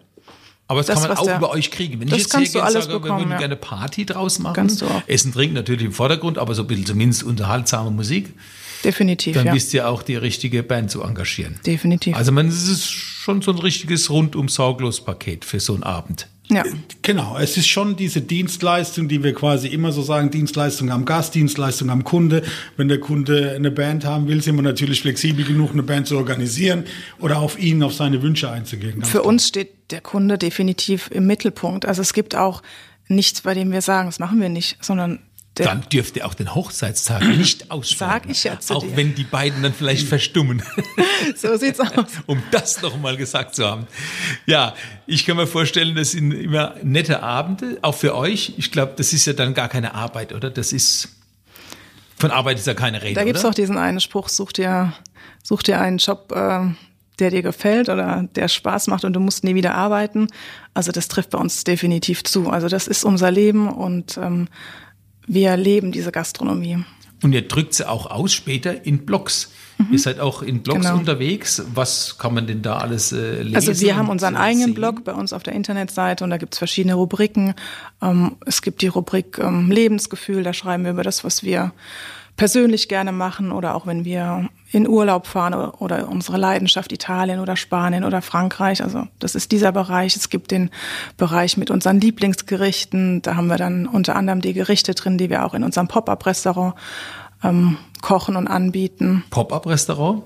Aber 0.66 0.80
das, 0.80 0.86
das 0.86 1.00
kann 1.00 1.08
man 1.08 1.18
auch 1.18 1.24
der, 1.24 1.38
bei 1.38 1.48
euch 1.48 1.70
kriegen. 1.70 2.00
Wenn 2.00 2.08
ich 2.08 2.14
jetzt 2.14 2.36
hier 2.36 2.48
gerne 2.48 2.70
sage, 2.72 2.86
bekommen, 2.86 3.04
wir 3.04 3.24
würden 3.24 3.30
ja. 3.32 3.38
gerne 3.38 3.56
Party 3.56 4.06
draus 4.06 4.38
machen. 4.38 4.54
Kannst 4.54 4.80
du 4.80 4.86
auch. 4.86 5.02
Essen, 5.06 5.32
Trinken 5.32 5.54
natürlich 5.54 5.84
im 5.84 5.92
Vordergrund, 5.92 6.38
aber 6.38 6.54
so 6.54 6.62
ein 6.62 6.68
bisschen 6.68 6.86
zumindest 6.86 7.22
unterhaltsame 7.22 7.90
Musik. 7.90 8.32
Definitiv. 8.84 9.34
Dann 9.34 9.46
ja. 9.46 9.54
wisst 9.54 9.72
ihr 9.74 9.88
auch, 9.88 10.02
die 10.02 10.16
richtige 10.16 10.62
Band 10.62 10.90
zu 10.90 11.02
engagieren. 11.02 11.58
Definitiv. 11.66 12.16
Also 12.16 12.32
man, 12.32 12.48
es 12.48 12.68
ist 12.68 12.90
schon 12.90 13.42
so 13.42 13.52
ein 13.52 13.58
richtiges 13.58 14.10
rundum 14.10 14.48
sorglos 14.48 15.02
Paket 15.02 15.44
für 15.44 15.60
so 15.60 15.74
einen 15.74 15.82
Abend. 15.82 16.28
Ja. 16.50 16.62
Genau, 17.00 17.38
es 17.38 17.56
ist 17.56 17.68
schon 17.68 17.96
diese 17.96 18.20
Dienstleistung, 18.20 19.08
die 19.08 19.22
wir 19.22 19.32
quasi 19.32 19.68
immer 19.68 19.92
so 19.92 20.02
sagen, 20.02 20.30
Dienstleistung 20.30 20.90
am 20.90 21.06
Gast, 21.06 21.34
Dienstleistung 21.34 21.88
am 21.88 22.04
Kunde. 22.04 22.42
Wenn 22.76 22.88
der 22.88 23.00
Kunde 23.00 23.52
eine 23.56 23.70
Band 23.70 24.04
haben 24.04 24.28
will, 24.28 24.42
sind 24.42 24.56
wir 24.56 24.62
natürlich 24.62 25.00
flexibel 25.00 25.44
genug, 25.44 25.72
eine 25.72 25.82
Band 25.82 26.06
zu 26.06 26.18
organisieren 26.18 26.84
oder 27.18 27.38
auf 27.38 27.58
ihn, 27.58 27.82
auf 27.82 27.94
seine 27.94 28.20
Wünsche 28.20 28.50
einzugehen. 28.50 29.02
Für 29.02 29.20
klar. 29.20 29.24
uns 29.24 29.48
steht 29.48 29.90
der 29.90 30.02
Kunde 30.02 30.36
definitiv 30.36 31.10
im 31.10 31.26
Mittelpunkt. 31.26 31.86
Also 31.86 32.02
es 32.02 32.12
gibt 32.12 32.36
auch 32.36 32.62
nichts, 33.08 33.40
bei 33.40 33.54
dem 33.54 33.72
wir 33.72 33.80
sagen, 33.80 34.08
das 34.08 34.18
machen 34.18 34.38
wir 34.40 34.50
nicht, 34.50 34.76
sondern 34.84 35.20
Der- 35.58 35.66
dann 35.66 35.82
dürft 35.92 36.16
ihr 36.16 36.26
auch 36.26 36.34
den 36.34 36.54
Hochzeitstag 36.54 37.22
nicht 37.36 37.70
ausschlagen. 37.70 38.24
Sag 38.24 38.30
ich 38.30 38.44
ja 38.44 38.58
zu 38.58 38.74
Auch 38.74 38.82
dir. 38.82 38.96
wenn 38.96 39.14
die 39.14 39.24
beiden 39.24 39.62
dann 39.62 39.72
vielleicht 39.72 40.08
verstummen. 40.08 40.62
So 41.36 41.56
sieht's 41.56 41.80
aus. 41.80 42.06
um 42.26 42.42
das 42.50 42.82
noch 42.82 42.98
mal 42.98 43.16
gesagt 43.16 43.54
zu 43.54 43.64
haben. 43.64 43.86
Ja, 44.46 44.74
ich 45.06 45.24
kann 45.24 45.36
mir 45.36 45.46
vorstellen, 45.46 45.94
das 45.94 46.10
sind 46.10 46.32
immer 46.32 46.74
nette 46.82 47.22
Abende, 47.22 47.78
auch 47.82 47.94
für 47.94 48.14
euch. 48.14 48.54
Ich 48.58 48.70
glaube, 48.70 48.92
das 48.96 49.12
ist 49.14 49.24
ja 49.24 49.32
dann 49.32 49.54
gar 49.54 49.68
keine 49.68 49.94
Arbeit, 49.94 50.34
oder? 50.34 50.50
Das 50.50 50.72
ist, 50.72 51.08
von 52.18 52.30
Arbeit 52.30 52.58
ist 52.58 52.66
ja 52.66 52.74
keine 52.74 53.00
Rede, 53.02 53.14
Da 53.14 53.24
gibt's 53.24 53.44
auch 53.44 53.54
diesen 53.54 53.78
einen 53.78 54.00
Spruch, 54.00 54.28
such 54.28 54.52
dir, 54.52 54.92
such 55.42 55.62
dir 55.62 55.80
einen 55.80 55.96
Job, 55.98 56.30
äh, 56.32 56.66
der 57.20 57.30
dir 57.30 57.42
gefällt 57.42 57.88
oder 57.88 58.28
der 58.34 58.48
Spaß 58.48 58.88
macht 58.88 59.04
und 59.04 59.12
du 59.14 59.20
musst 59.20 59.44
nie 59.44 59.54
wieder 59.54 59.74
arbeiten. 59.74 60.26
Also 60.74 60.92
das 60.92 61.08
trifft 61.08 61.30
bei 61.30 61.38
uns 61.38 61.64
definitiv 61.64 62.22
zu. 62.24 62.50
Also 62.50 62.68
das 62.68 62.86
ist 62.86 63.04
unser 63.04 63.30
Leben 63.30 63.68
und 63.68 64.18
ähm, 64.18 64.48
wir 65.26 65.56
leben 65.56 65.92
diese 65.92 66.12
Gastronomie. 66.12 66.84
Und 67.22 67.32
ihr 67.32 67.46
drückt 67.48 67.74
sie 67.74 67.88
auch 67.88 68.06
aus 68.10 68.34
später 68.34 68.84
in 68.84 69.06
Blogs. 69.06 69.50
Ihr 69.90 69.98
seid 69.98 70.20
auch 70.20 70.42
in 70.42 70.62
Blogs 70.62 70.82
Genau. 70.82 70.96
unterwegs. 70.98 71.62
Was 71.74 72.16
kann 72.18 72.32
man 72.34 72.46
denn 72.46 72.62
da 72.62 72.76
alles 72.76 73.12
äh, 73.12 73.42
lesen? 73.42 73.56
Also 73.56 73.80
wir 73.80 73.96
haben 73.96 74.08
unseren 74.08 74.36
eigenen 74.36 74.66
sehen? 74.68 74.74
Blog 74.74 75.04
bei 75.04 75.12
uns 75.12 75.32
auf 75.32 75.42
der 75.42 75.54
Internetseite 75.54 76.22
und 76.22 76.30
da 76.30 76.36
gibt's 76.36 76.58
verschiedene 76.58 76.94
Rubriken. 76.94 77.54
Ähm, 78.00 78.36
es 78.46 78.62
gibt 78.62 78.82
die 78.82 78.86
Rubrik 78.86 79.38
ähm, 79.38 79.70
Lebensgefühl, 79.70 80.42
da 80.44 80.52
schreiben 80.52 80.84
wir 80.84 80.92
über 80.92 81.02
das, 81.02 81.24
was 81.24 81.42
wir 81.42 81.72
persönlich 82.36 82.88
gerne 82.88 83.10
machen 83.12 83.50
oder 83.52 83.74
auch 83.74 83.86
wenn 83.86 84.04
wir 84.04 84.48
in 84.74 84.88
Urlaub 84.88 85.26
fahren 85.28 85.54
oder, 85.54 85.80
oder 85.80 86.08
unsere 86.08 86.36
Leidenschaft 86.36 86.90
Italien 86.90 87.38
oder 87.38 87.56
Spanien 87.56 88.04
oder 88.04 88.20
Frankreich. 88.22 88.82
Also 88.82 89.06
das 89.20 89.36
ist 89.36 89.52
dieser 89.52 89.70
Bereich. 89.70 90.16
Es 90.16 90.28
gibt 90.30 90.50
den 90.50 90.70
Bereich 91.16 91.56
mit 91.56 91.70
unseren 91.70 92.00
Lieblingsgerichten. 92.00 93.22
Da 93.22 93.36
haben 93.36 93.46
wir 93.46 93.56
dann 93.56 93.86
unter 93.86 94.16
anderem 94.16 94.40
die 94.40 94.52
Gerichte 94.52 94.94
drin, 94.94 95.16
die 95.16 95.30
wir 95.30 95.44
auch 95.44 95.54
in 95.54 95.62
unserem 95.62 95.86
Pop-up-Restaurant 95.86 96.74
ähm, 97.44 97.78
kochen 98.02 98.34
und 98.34 98.48
anbieten. 98.48 99.22
Pop-up-Restaurant? 99.30 100.24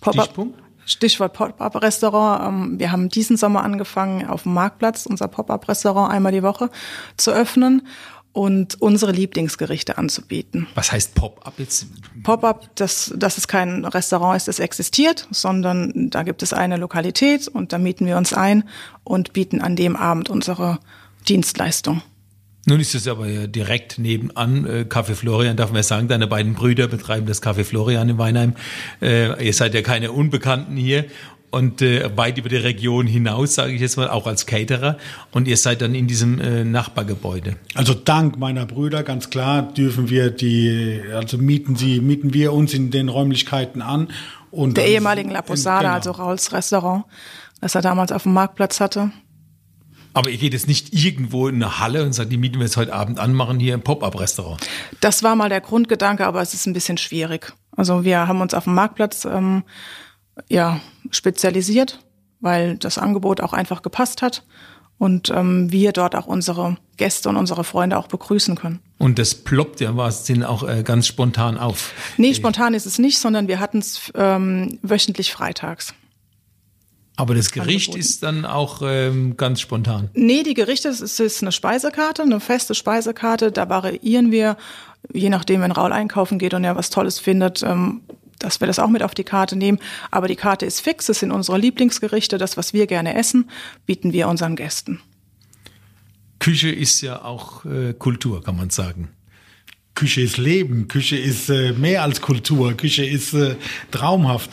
Pop-up. 0.00 0.24
Stichpunkt? 0.24 0.58
Stichwort 0.86 1.32
Pop-up-Restaurant. 1.34 2.48
Ähm, 2.48 2.78
Wir 2.78 2.92
haben 2.92 3.10
diesen 3.10 3.36
Sommer 3.36 3.62
angefangen, 3.62 4.26
auf 4.26 4.44
dem 4.44 4.54
Marktplatz 4.54 5.04
unser 5.04 5.28
Pop-up-Restaurant 5.28 6.10
einmal 6.10 6.32
die 6.32 6.42
Woche 6.42 6.70
zu 7.18 7.30
öffnen 7.30 7.86
und 8.34 8.82
unsere 8.82 9.12
Lieblingsgerichte 9.12 9.96
anzubieten. 9.96 10.66
Was 10.74 10.92
heißt 10.92 11.14
Pop-up 11.14 11.54
jetzt? 11.58 11.86
Pop-up, 12.24 12.74
dass, 12.74 13.14
dass 13.16 13.38
es 13.38 13.48
kein 13.48 13.84
Restaurant 13.84 14.36
ist, 14.36 14.48
das 14.48 14.58
existiert, 14.58 15.28
sondern 15.30 16.10
da 16.10 16.24
gibt 16.24 16.42
es 16.42 16.52
eine 16.52 16.76
Lokalität 16.76 17.46
und 17.46 17.72
da 17.72 17.78
mieten 17.78 18.06
wir 18.06 18.16
uns 18.16 18.32
ein 18.34 18.64
und 19.04 19.32
bieten 19.32 19.62
an 19.62 19.76
dem 19.76 19.94
Abend 19.94 20.30
unsere 20.30 20.80
Dienstleistung. 21.28 22.02
Nun 22.66 22.80
ist 22.80 22.94
es 22.94 23.06
aber 23.06 23.26
ja 23.28 23.46
direkt 23.46 23.98
nebenan, 23.98 24.64
äh, 24.64 24.86
Café 24.88 25.14
Florian, 25.14 25.56
darf 25.56 25.68
man 25.68 25.76
ja 25.76 25.82
sagen, 25.82 26.08
deine 26.08 26.26
beiden 26.26 26.54
Brüder 26.54 26.88
betreiben 26.88 27.26
das 27.26 27.42
Café 27.42 27.62
Florian 27.62 28.08
in 28.08 28.18
Weinheim. 28.18 28.54
Äh, 29.02 29.44
ihr 29.44 29.52
seid 29.52 29.74
ja 29.74 29.82
keine 29.82 30.12
Unbekannten 30.12 30.76
hier 30.76 31.04
und 31.54 31.80
äh, 31.82 32.10
weit 32.16 32.36
über 32.38 32.48
die 32.48 32.56
Region 32.56 33.06
hinaus, 33.06 33.54
sage 33.54 33.72
ich 33.72 33.80
jetzt 33.80 33.96
mal, 33.96 34.10
auch 34.10 34.26
als 34.26 34.46
Caterer. 34.46 34.98
Und 35.30 35.48
ihr 35.48 35.56
seid 35.56 35.80
dann 35.80 35.94
in 35.94 36.06
diesem 36.06 36.40
äh, 36.40 36.64
Nachbargebäude. 36.64 37.56
Also 37.74 37.94
dank 37.94 38.38
meiner 38.38 38.66
Brüder, 38.66 39.02
ganz 39.02 39.30
klar, 39.30 39.62
dürfen 39.62 40.10
wir 40.10 40.30
die, 40.30 41.00
also 41.14 41.38
mieten 41.38 41.76
sie, 41.76 42.00
mieten 42.00 42.34
wir 42.34 42.52
uns 42.52 42.74
in 42.74 42.90
den 42.90 43.08
Räumlichkeiten 43.08 43.82
an. 43.82 44.08
Und 44.50 44.76
Der 44.76 44.86
ehemaligen 44.86 45.30
La 45.30 45.42
Posada, 45.42 45.80
genau. 45.82 45.94
also 45.94 46.10
Rauls 46.10 46.52
Restaurant, 46.52 47.04
das 47.60 47.74
er 47.74 47.82
damals 47.82 48.12
auf 48.12 48.24
dem 48.24 48.32
Marktplatz 48.32 48.80
hatte. 48.80 49.12
Aber 50.12 50.30
ihr 50.30 50.38
geht 50.38 50.52
jetzt 50.52 50.68
nicht 50.68 50.94
irgendwo 50.94 51.48
in 51.48 51.56
eine 51.56 51.80
Halle 51.80 52.04
und 52.04 52.12
sagt, 52.12 52.30
die 52.30 52.36
mieten 52.36 52.58
wir 52.58 52.66
jetzt 52.66 52.76
heute 52.76 52.92
Abend 52.92 53.18
an, 53.18 53.32
machen 53.34 53.58
hier 53.58 53.74
ein 53.74 53.82
Pop-up-Restaurant. 53.82 54.60
Das 55.00 55.24
war 55.24 55.34
mal 55.34 55.48
der 55.48 55.60
Grundgedanke, 55.60 56.24
aber 56.24 56.40
es 56.40 56.54
ist 56.54 56.66
ein 56.66 56.72
bisschen 56.72 56.98
schwierig. 56.98 57.52
Also 57.76 58.04
wir 58.04 58.28
haben 58.28 58.40
uns 58.40 58.54
auf 58.54 58.64
dem 58.64 58.74
Marktplatz 58.74 59.24
ähm, 59.24 59.64
ja 60.48 60.80
spezialisiert, 61.10 62.00
weil 62.40 62.76
das 62.76 62.98
Angebot 62.98 63.40
auch 63.40 63.52
einfach 63.52 63.82
gepasst 63.82 64.22
hat 64.22 64.44
und 64.98 65.30
ähm, 65.30 65.70
wir 65.72 65.92
dort 65.92 66.14
auch 66.14 66.26
unsere 66.26 66.76
Gäste 66.96 67.28
und 67.28 67.36
unsere 67.36 67.64
Freunde 67.64 67.98
auch 67.98 68.06
begrüßen 68.08 68.54
können. 68.54 68.80
Und 68.98 69.18
das 69.18 69.34
ploppt 69.34 69.80
ja 69.80 69.96
wahrsten 69.96 70.36
Sinne 70.36 70.48
auch 70.48 70.62
äh, 70.68 70.82
ganz 70.84 71.06
spontan 71.06 71.58
auf. 71.58 71.92
Nee, 72.16 72.34
spontan 72.34 72.74
ist 72.74 72.86
es 72.86 72.98
nicht, 72.98 73.18
sondern 73.18 73.48
wir 73.48 73.58
hatten 73.60 73.78
es 73.78 74.12
ähm, 74.14 74.78
wöchentlich 74.82 75.32
freitags. 75.32 75.94
Aber 77.16 77.34
das 77.36 77.52
Gericht 77.52 77.88
Angeboten. 77.90 78.00
ist 78.00 78.22
dann 78.24 78.44
auch 78.44 78.82
ähm, 78.84 79.36
ganz 79.36 79.60
spontan. 79.60 80.10
Nee, 80.14 80.42
die 80.42 80.54
Gerichte, 80.54 80.88
es 80.88 81.00
ist- 81.00 81.20
ist 81.20 81.42
eine 81.42 81.52
Speisekarte, 81.52 82.22
eine 82.22 82.40
feste 82.40 82.74
Speisekarte. 82.74 83.52
Da 83.52 83.68
variieren 83.68 84.32
wir, 84.32 84.56
je 85.12 85.28
nachdem, 85.30 85.60
wenn 85.60 85.70
Raul 85.70 85.92
einkaufen 85.92 86.38
geht 86.40 86.54
und 86.54 86.64
er 86.64 86.74
was 86.74 86.90
Tolles 86.90 87.20
findet, 87.20 87.62
ähm, 87.62 88.00
dass 88.44 88.60
wir 88.60 88.66
das 88.66 88.78
auch 88.78 88.88
mit 88.88 89.02
auf 89.02 89.14
die 89.14 89.24
Karte 89.24 89.56
nehmen. 89.56 89.78
Aber 90.10 90.28
die 90.28 90.36
Karte 90.36 90.66
ist 90.66 90.80
fix, 90.80 91.08
es 91.08 91.20
sind 91.20 91.32
unsere 91.32 91.58
Lieblingsgerichte, 91.58 92.38
das, 92.38 92.56
was 92.56 92.72
wir 92.72 92.86
gerne 92.86 93.14
essen, 93.14 93.50
bieten 93.86 94.12
wir 94.12 94.28
unseren 94.28 94.56
Gästen. 94.56 95.00
Küche 96.38 96.70
ist 96.70 97.00
ja 97.00 97.24
auch 97.24 97.64
äh, 97.64 97.94
Kultur, 97.94 98.42
kann 98.42 98.56
man 98.56 98.70
sagen. 98.70 99.08
Küche 99.94 100.20
ist 100.20 100.38
Leben, 100.38 100.88
Küche 100.88 101.16
ist 101.16 101.48
äh, 101.48 101.72
mehr 101.72 102.02
als 102.02 102.20
Kultur, 102.20 102.74
Küche 102.76 103.04
ist 103.04 103.32
äh, 103.32 103.56
traumhaft. 103.90 104.50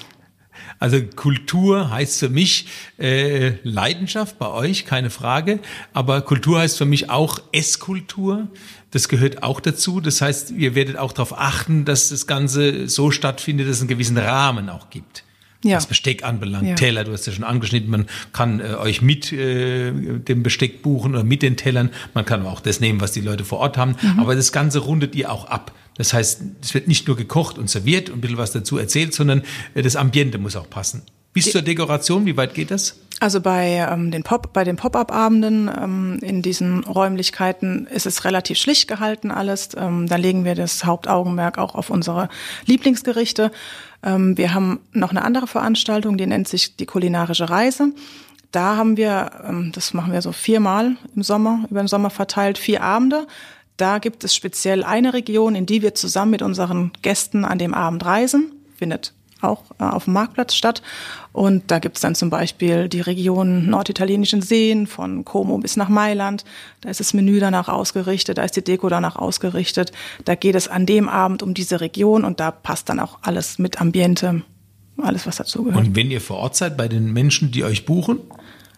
Also 0.80 1.02
Kultur 1.04 1.92
heißt 1.92 2.20
für 2.20 2.30
mich 2.30 2.68
äh, 2.98 3.54
Leidenschaft 3.64 4.40
bei 4.40 4.48
euch, 4.48 4.86
keine 4.86 5.10
Frage. 5.10 5.60
Aber 5.94 6.22
Kultur 6.22 6.60
heißt 6.60 6.78
für 6.78 6.86
mich 6.86 7.10
auch 7.10 7.40
Esskultur. 7.52 8.48
Das 8.92 9.08
gehört 9.08 9.42
auch 9.42 9.60
dazu. 9.60 10.02
Das 10.02 10.22
heißt, 10.22 10.52
ihr 10.52 10.76
werdet 10.76 10.98
auch 10.98 11.14
darauf 11.14 11.38
achten, 11.38 11.86
dass 11.86 12.10
das 12.10 12.28
Ganze 12.28 12.88
so 12.90 13.10
stattfindet, 13.10 13.68
dass 13.68 13.78
es 13.78 13.82
einen 13.82 13.88
gewissen 13.88 14.18
Rahmen 14.18 14.70
auch 14.70 14.90
gibt. 14.90 15.24
Ja. 15.64 15.78
Was 15.78 15.86
Besteck 15.86 16.24
anbelangt, 16.24 16.68
Ja. 16.68 16.76
Teller, 16.76 17.04
du 17.04 17.14
hast 17.14 17.28
ja 17.28 17.34
schon 17.34 17.44
angeschnitten, 17.44 17.90
man 17.92 18.08
kann 18.34 18.60
äh, 18.60 18.74
euch 18.76 19.02
mit 19.02 19.32
äh, 19.32 19.92
dem 19.92 20.42
Besteck 20.44 20.82
buchen 20.82 21.14
oder 21.14 21.24
mit 21.24 21.44
den 21.44 21.56
Tellern. 21.56 21.92
Man 22.14 22.26
kann 22.26 22.46
auch 22.46 22.62
das 22.62 22.80
nehmen, 22.80 23.00
was 23.00 23.12
die 23.12 23.22
Leute 23.22 23.46
vor 23.46 23.60
Ort 23.60 23.78
haben. 23.78 23.96
Mhm. 24.02 24.20
Aber 24.20 24.36
das 24.36 24.52
Ganze 24.52 24.80
rundet 24.80 25.16
ihr 25.16 25.32
auch 25.32 25.46
ab. 25.46 25.72
Das 25.98 26.14
heißt, 26.14 26.42
es 26.64 26.74
wird 26.74 26.88
nicht 26.88 27.08
nur 27.08 27.16
gekocht 27.16 27.60
und 27.60 27.70
serviert 27.70 28.10
und 28.10 28.18
ein 28.18 28.22
bisschen 28.22 28.38
was 28.38 28.52
dazu 28.54 28.78
erzählt, 28.78 29.14
sondern 29.14 29.44
äh, 29.76 29.84
das 29.84 29.96
Ambiente 29.96 30.40
muss 30.40 30.56
auch 30.56 30.70
passen. 30.70 31.04
Bis 31.34 31.52
zur 31.52 31.62
Dekoration, 31.62 32.26
wie 32.26 32.36
weit 32.36 32.56
geht 32.56 32.72
das? 32.72 32.98
Also 33.22 33.40
bei 33.40 33.88
ähm, 33.88 34.10
den 34.10 34.24
Pop, 34.24 34.52
bei 34.52 34.64
den 34.64 34.78
Pop-up-Abenden 34.78 35.70
ähm, 35.70 36.18
in 36.24 36.42
diesen 36.42 36.84
Räumlichkeiten 36.84 37.86
ist 37.86 38.08
es 38.08 38.26
relativ 38.26 38.58
schlicht 38.58 38.88
gehalten 38.88 39.30
alles. 39.30 39.70
Ähm, 39.78 40.08
da 40.08 40.16
legen 40.16 40.44
wir 40.44 40.56
das 40.56 40.86
Hauptaugenmerk 40.86 41.60
auch 41.60 41.76
auf 41.76 41.92
unsere 41.92 42.30
Lieblingsgerichte. 42.66 43.52
Ähm, 44.02 44.40
wir 44.40 44.56
haben 44.56 44.80
noch 44.92 45.12
eine 45.12 45.24
andere 45.24 45.46
Veranstaltung, 45.46 46.18
die 46.18 46.26
nennt 46.26 46.48
sich 46.48 46.78
die 46.78 46.88
kulinarische 46.88 47.48
Reise. 47.48 47.94
Da 48.50 48.76
haben 48.76 48.98
wir, 48.98 49.30
ähm, 49.48 49.72
das 49.72 49.94
machen 49.94 50.14
wir 50.14 50.24
so 50.24 50.32
viermal 50.32 50.96
im 51.16 51.22
Sommer, 51.22 51.68
über 51.70 51.84
den 51.84 51.88
Sommer 51.88 52.10
verteilt, 52.10 52.58
vier 52.58 52.82
Abende. 52.82 53.28
Da 53.78 54.00
gibt 54.00 54.24
es 54.24 54.34
speziell 54.34 54.84
eine 54.84 55.14
Region, 55.14 55.54
in 55.54 55.68
die 55.68 55.84
wir 55.84 55.94
zusammen 55.94 56.32
mit 56.32 56.42
unseren 56.42 56.92
Gästen 57.04 57.46
an 57.46 57.60
dem 57.60 57.76
Abend 57.76 58.04
reisen. 58.04 58.52
Findet 58.78 59.14
auch 59.44 59.64
äh, 59.80 59.84
auf 59.84 60.06
dem 60.06 60.14
Marktplatz 60.14 60.56
statt. 60.56 60.82
Und 61.34 61.72
da 61.72 61.80
gibt's 61.80 62.02
dann 62.02 62.16
zum 62.16 62.30
Beispiel 62.30 62.90
die 62.90 63.02
Region 63.02 63.70
norditalienischen 63.70 64.42
Seen, 64.42 64.88
von 64.88 65.24
Como 65.26 65.58
bis 65.58 65.78
nach 65.78 65.90
Mailand. 65.90 66.44
Da 66.82 66.90
ist 66.90 67.00
das 67.00 67.14
Menü 67.14 67.40
danach 67.40 67.70
ausgerichtet, 67.70 68.38
da 68.38 68.44
ist 68.44 68.56
die 68.56 68.64
Deko 68.64 68.90
danach 68.90 69.16
ausgerichtet. 69.16 69.92
Da 70.26 70.36
geht 70.36 70.56
es 70.56 70.68
an 70.68 70.86
dem 70.86 71.08
Abend 71.08 71.44
um 71.44 71.54
diese 71.54 71.82
Region 71.82 72.26
und 72.26 72.40
da 72.40 72.52
passt 72.52 72.90
dann 72.90 73.00
auch 73.00 73.20
alles 73.22 73.60
mit 73.60 73.80
Ambiente, 73.80 74.42
alles 74.98 75.26
was 75.26 75.38
dazugehört. 75.38 75.86
Und 75.86 75.96
wenn 75.96 76.12
ihr 76.12 76.22
vor 76.22 76.38
Ort 76.38 76.56
seid, 76.56 76.78
bei 76.78 76.88
den 76.88 77.14
Menschen, 77.14 77.52
die 77.52 77.64
euch 77.64 77.86
buchen, 77.86 78.20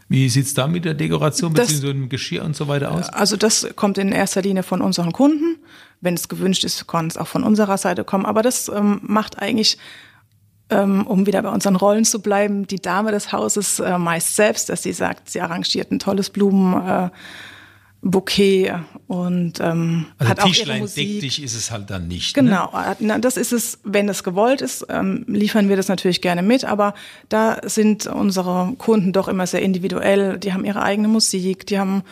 wie 0.09 0.29
sieht's 0.29 0.53
da 0.53 0.67
mit 0.67 0.85
der 0.85 0.93
Dekoration 0.93 1.53
bzw. 1.53 1.87
dem 1.87 2.09
Geschirr 2.09 2.43
und 2.43 2.55
so 2.55 2.67
weiter 2.67 2.91
aus? 2.91 3.09
Also 3.09 3.35
das 3.35 3.67
kommt 3.75 3.97
in 3.97 4.11
erster 4.11 4.43
Linie 4.43 4.61
von 4.61 4.81
unseren 4.81 5.11
Kunden. 5.11 5.57
Wenn 6.01 6.13
es 6.13 6.27
gewünscht 6.27 6.63
ist, 6.63 6.85
kann 6.87 7.07
es 7.07 7.17
auch 7.17 7.27
von 7.27 7.43
unserer 7.43 7.77
Seite 7.77 8.03
kommen. 8.03 8.25
Aber 8.25 8.41
das 8.41 8.69
ähm, 8.69 8.99
macht 9.01 9.39
eigentlich, 9.39 9.77
um 10.69 11.25
wieder 11.25 11.41
bei 11.41 11.49
unseren 11.49 11.75
Rollen 11.75 12.05
zu 12.05 12.21
bleiben, 12.21 12.67
die 12.67 12.81
Dame 12.81 13.11
des 13.11 13.31
Hauses 13.31 13.79
äh, 13.79 13.97
meist 13.97 14.35
selbst, 14.35 14.69
dass 14.69 14.83
sie 14.83 14.93
sagt, 14.93 15.29
sie 15.29 15.41
arrangiert 15.41 15.91
ein 15.91 15.99
tolles 15.99 16.29
Blumenbouquet 16.29 17.07
äh, 17.07 17.09
Bouquet 18.05 18.73
und 19.07 19.59
ähm, 19.61 20.07
Also 20.17 20.29
hat 20.29 20.39
auch 20.39 20.45
ihre 20.45 20.53
Tischlein 20.55 20.75
deck 20.75 20.81
Musik. 20.81 21.21
dich 21.21 21.41
ist 21.41 21.55
es 21.55 21.71
halt 21.71 21.89
dann 21.89 22.07
nicht. 22.07 22.35
Ne? 22.35 22.43
Genau, 22.43 22.69
na, 22.99 23.17
das 23.17 23.37
ist 23.37 23.53
es, 23.53 23.79
wenn 23.83 24.09
es 24.09 24.23
gewollt 24.23 24.61
ist, 24.61 24.85
ähm, 24.89 25.23
liefern 25.27 25.69
wir 25.69 25.77
das 25.77 25.87
natürlich 25.87 26.21
gerne 26.21 26.41
mit, 26.41 26.65
aber 26.65 26.93
da 27.29 27.57
sind 27.63 28.07
unsere 28.07 28.73
Kunden 28.77 29.13
doch 29.13 29.27
immer 29.27 29.47
sehr 29.47 29.61
individuell. 29.61 30.37
Die 30.37 30.53
haben 30.53 30.65
ihre 30.65 30.81
eigene 30.81 31.07
Musik, 31.07 31.65
die 31.65 31.79
haben 31.79 32.03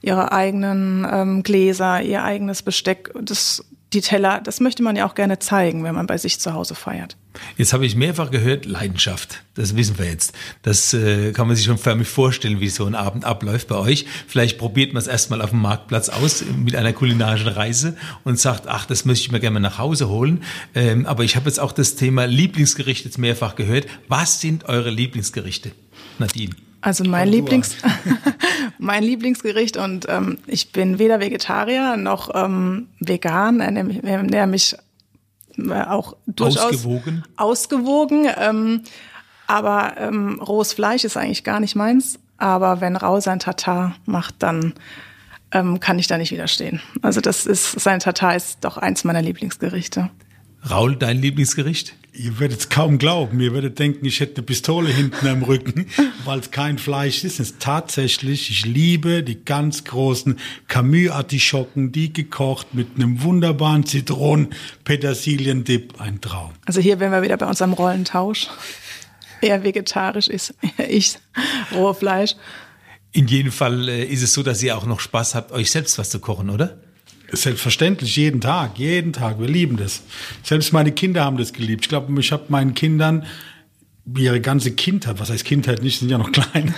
ihre 0.00 0.32
eigenen 0.32 1.06
ähm, 1.10 1.42
Gläser, 1.42 2.00
ihr 2.02 2.22
eigenes 2.22 2.62
Besteck. 2.62 3.12
Das, 3.20 3.64
die 3.94 4.00
Teller, 4.00 4.40
das 4.42 4.60
möchte 4.60 4.82
man 4.82 4.96
ja 4.96 5.06
auch 5.06 5.14
gerne 5.14 5.38
zeigen, 5.38 5.84
wenn 5.84 5.94
man 5.94 6.06
bei 6.06 6.18
sich 6.18 6.40
zu 6.40 6.52
Hause 6.52 6.74
feiert. 6.74 7.16
Jetzt 7.56 7.72
habe 7.72 7.86
ich 7.86 7.96
mehrfach 7.96 8.30
gehört, 8.30 8.64
Leidenschaft. 8.64 9.42
Das 9.54 9.76
wissen 9.76 9.98
wir 9.98 10.06
jetzt. 10.06 10.32
Das 10.62 10.94
äh, 10.94 11.32
kann 11.32 11.46
man 11.46 11.56
sich 11.56 11.64
schon 11.64 11.78
förmlich 11.78 12.08
vorstellen, 12.08 12.60
wie 12.60 12.68
so 12.68 12.84
ein 12.84 12.94
Abend 12.94 13.24
abläuft 13.24 13.68
bei 13.68 13.76
euch. 13.76 14.06
Vielleicht 14.28 14.58
probiert 14.58 14.92
man 14.92 15.00
es 15.00 15.06
erstmal 15.06 15.42
auf 15.42 15.50
dem 15.50 15.60
Marktplatz 15.60 16.08
aus 16.08 16.44
mit 16.44 16.76
einer 16.76 16.92
kulinarischen 16.92 17.48
Reise 17.48 17.96
und 18.24 18.38
sagt, 18.38 18.68
ach, 18.68 18.86
das 18.86 19.04
möchte 19.04 19.26
ich 19.26 19.32
mir 19.32 19.40
gerne 19.40 19.54
mal 19.54 19.60
nach 19.60 19.78
Hause 19.78 20.08
holen. 20.08 20.42
Ähm, 20.74 21.06
aber 21.06 21.24
ich 21.24 21.36
habe 21.36 21.46
jetzt 21.46 21.60
auch 21.60 21.72
das 21.72 21.96
Thema 21.96 22.26
Lieblingsgericht 22.26 23.04
jetzt 23.04 23.18
mehrfach 23.18 23.56
gehört. 23.56 23.86
Was 24.08 24.40
sind 24.40 24.68
eure 24.68 24.90
Lieblingsgerichte, 24.90 25.72
Nadine? 26.18 26.54
Also 26.84 27.02
mein 27.02 27.28
Lieblings, 27.28 27.76
mein 28.78 29.02
Lieblingsgericht 29.02 29.76
und 29.76 30.06
ähm, 30.08 30.38
ich 30.46 30.72
bin 30.72 30.98
weder 30.98 31.20
Vegetarier 31.20 31.96
noch 31.96 32.30
ähm, 32.34 32.88
vegan, 33.00 33.60
ernähre 33.60 34.46
mich 34.46 34.76
äh, 35.58 35.82
auch 35.82 36.16
durchaus 36.26 36.64
ausgewogen. 36.64 37.24
Ausgewogen, 37.36 38.28
ähm, 38.38 38.82
aber 39.46 39.94
ähm, 39.98 40.40
rohes 40.40 40.72
Fleisch 40.72 41.04
ist 41.04 41.16
eigentlich 41.16 41.44
gar 41.44 41.60
nicht 41.60 41.76
meins. 41.76 42.18
Aber 42.36 42.80
wenn 42.80 42.96
Rau 42.96 43.20
sein 43.20 43.38
Tatar 43.38 43.94
macht, 44.06 44.36
dann 44.40 44.74
ähm, 45.52 45.80
kann 45.80 45.98
ich 45.98 46.08
da 46.08 46.18
nicht 46.18 46.32
widerstehen. 46.32 46.80
Also 47.00 47.20
das 47.20 47.46
ist 47.46 47.78
sein 47.80 48.00
Tatar 48.00 48.34
ist 48.34 48.64
doch 48.64 48.76
eins 48.76 49.04
meiner 49.04 49.22
Lieblingsgerichte. 49.22 50.10
Raul, 50.70 50.96
dein 50.96 51.20
Lieblingsgericht? 51.20 51.94
Ihr 52.14 52.38
werdet 52.38 52.60
es 52.60 52.68
kaum 52.68 52.98
glauben. 52.98 53.40
Ihr 53.40 53.52
werdet 53.52 53.78
denken, 53.78 54.06
ich 54.06 54.20
hätte 54.20 54.36
eine 54.36 54.46
Pistole 54.46 54.88
hinten 54.88 55.26
am 55.26 55.42
Rücken, 55.42 55.86
weil 56.24 56.38
es 56.38 56.50
kein 56.50 56.78
Fleisch 56.78 57.24
ist. 57.24 57.40
Es 57.40 57.50
ist 57.50 57.60
tatsächlich, 57.60 58.50
ich 58.50 58.64
liebe 58.64 59.22
die 59.22 59.44
ganz 59.44 59.84
großen 59.84 60.38
Camus-Artischocken, 60.68 61.92
die 61.92 62.12
gekocht 62.12 62.72
mit 62.72 62.88
einem 62.94 63.22
wunderbaren 63.22 63.84
Zitronen-Petersilien-Dip. 63.84 66.00
Ein 66.00 66.20
Traum. 66.20 66.52
Also 66.64 66.80
hier 66.80 67.00
wären 67.00 67.12
wir 67.12 67.22
wieder 67.22 67.36
bei 67.36 67.46
unserem 67.46 67.74
Rollentausch. 67.74 68.48
Eher 69.40 69.64
vegetarisch 69.64 70.28
ist 70.28 70.54
ich 70.88 71.18
rohe 71.74 71.94
Fleisch. 71.94 72.36
In 73.12 73.26
jedem 73.26 73.52
Fall 73.52 73.88
äh, 73.88 74.04
ist 74.04 74.22
es 74.22 74.32
so, 74.32 74.42
dass 74.42 74.62
ihr 74.62 74.76
auch 74.76 74.86
noch 74.86 75.00
Spaß 75.00 75.34
habt, 75.34 75.52
euch 75.52 75.70
selbst 75.70 75.98
was 75.98 76.10
zu 76.10 76.20
kochen, 76.20 76.48
oder? 76.48 76.78
Selbstverständlich, 77.32 78.16
jeden 78.16 78.40
Tag, 78.40 78.78
jeden 78.78 79.12
Tag. 79.12 79.40
Wir 79.40 79.48
lieben 79.48 79.76
das. 79.76 80.02
Selbst 80.42 80.72
meine 80.72 80.92
Kinder 80.92 81.24
haben 81.24 81.36
das 81.36 81.52
geliebt. 81.52 81.84
Ich 81.84 81.88
glaube, 81.88 82.20
ich 82.20 82.32
habe 82.32 82.44
meinen 82.48 82.74
Kindern 82.74 83.24
ihre 84.16 84.40
ganze 84.40 84.72
Kindheit, 84.72 85.18
was 85.18 85.30
heißt 85.30 85.44
Kindheit 85.44 85.82
nicht, 85.82 85.98
sind 85.98 86.10
ja 86.10 86.18
noch 86.18 86.30
klein, 86.32 86.74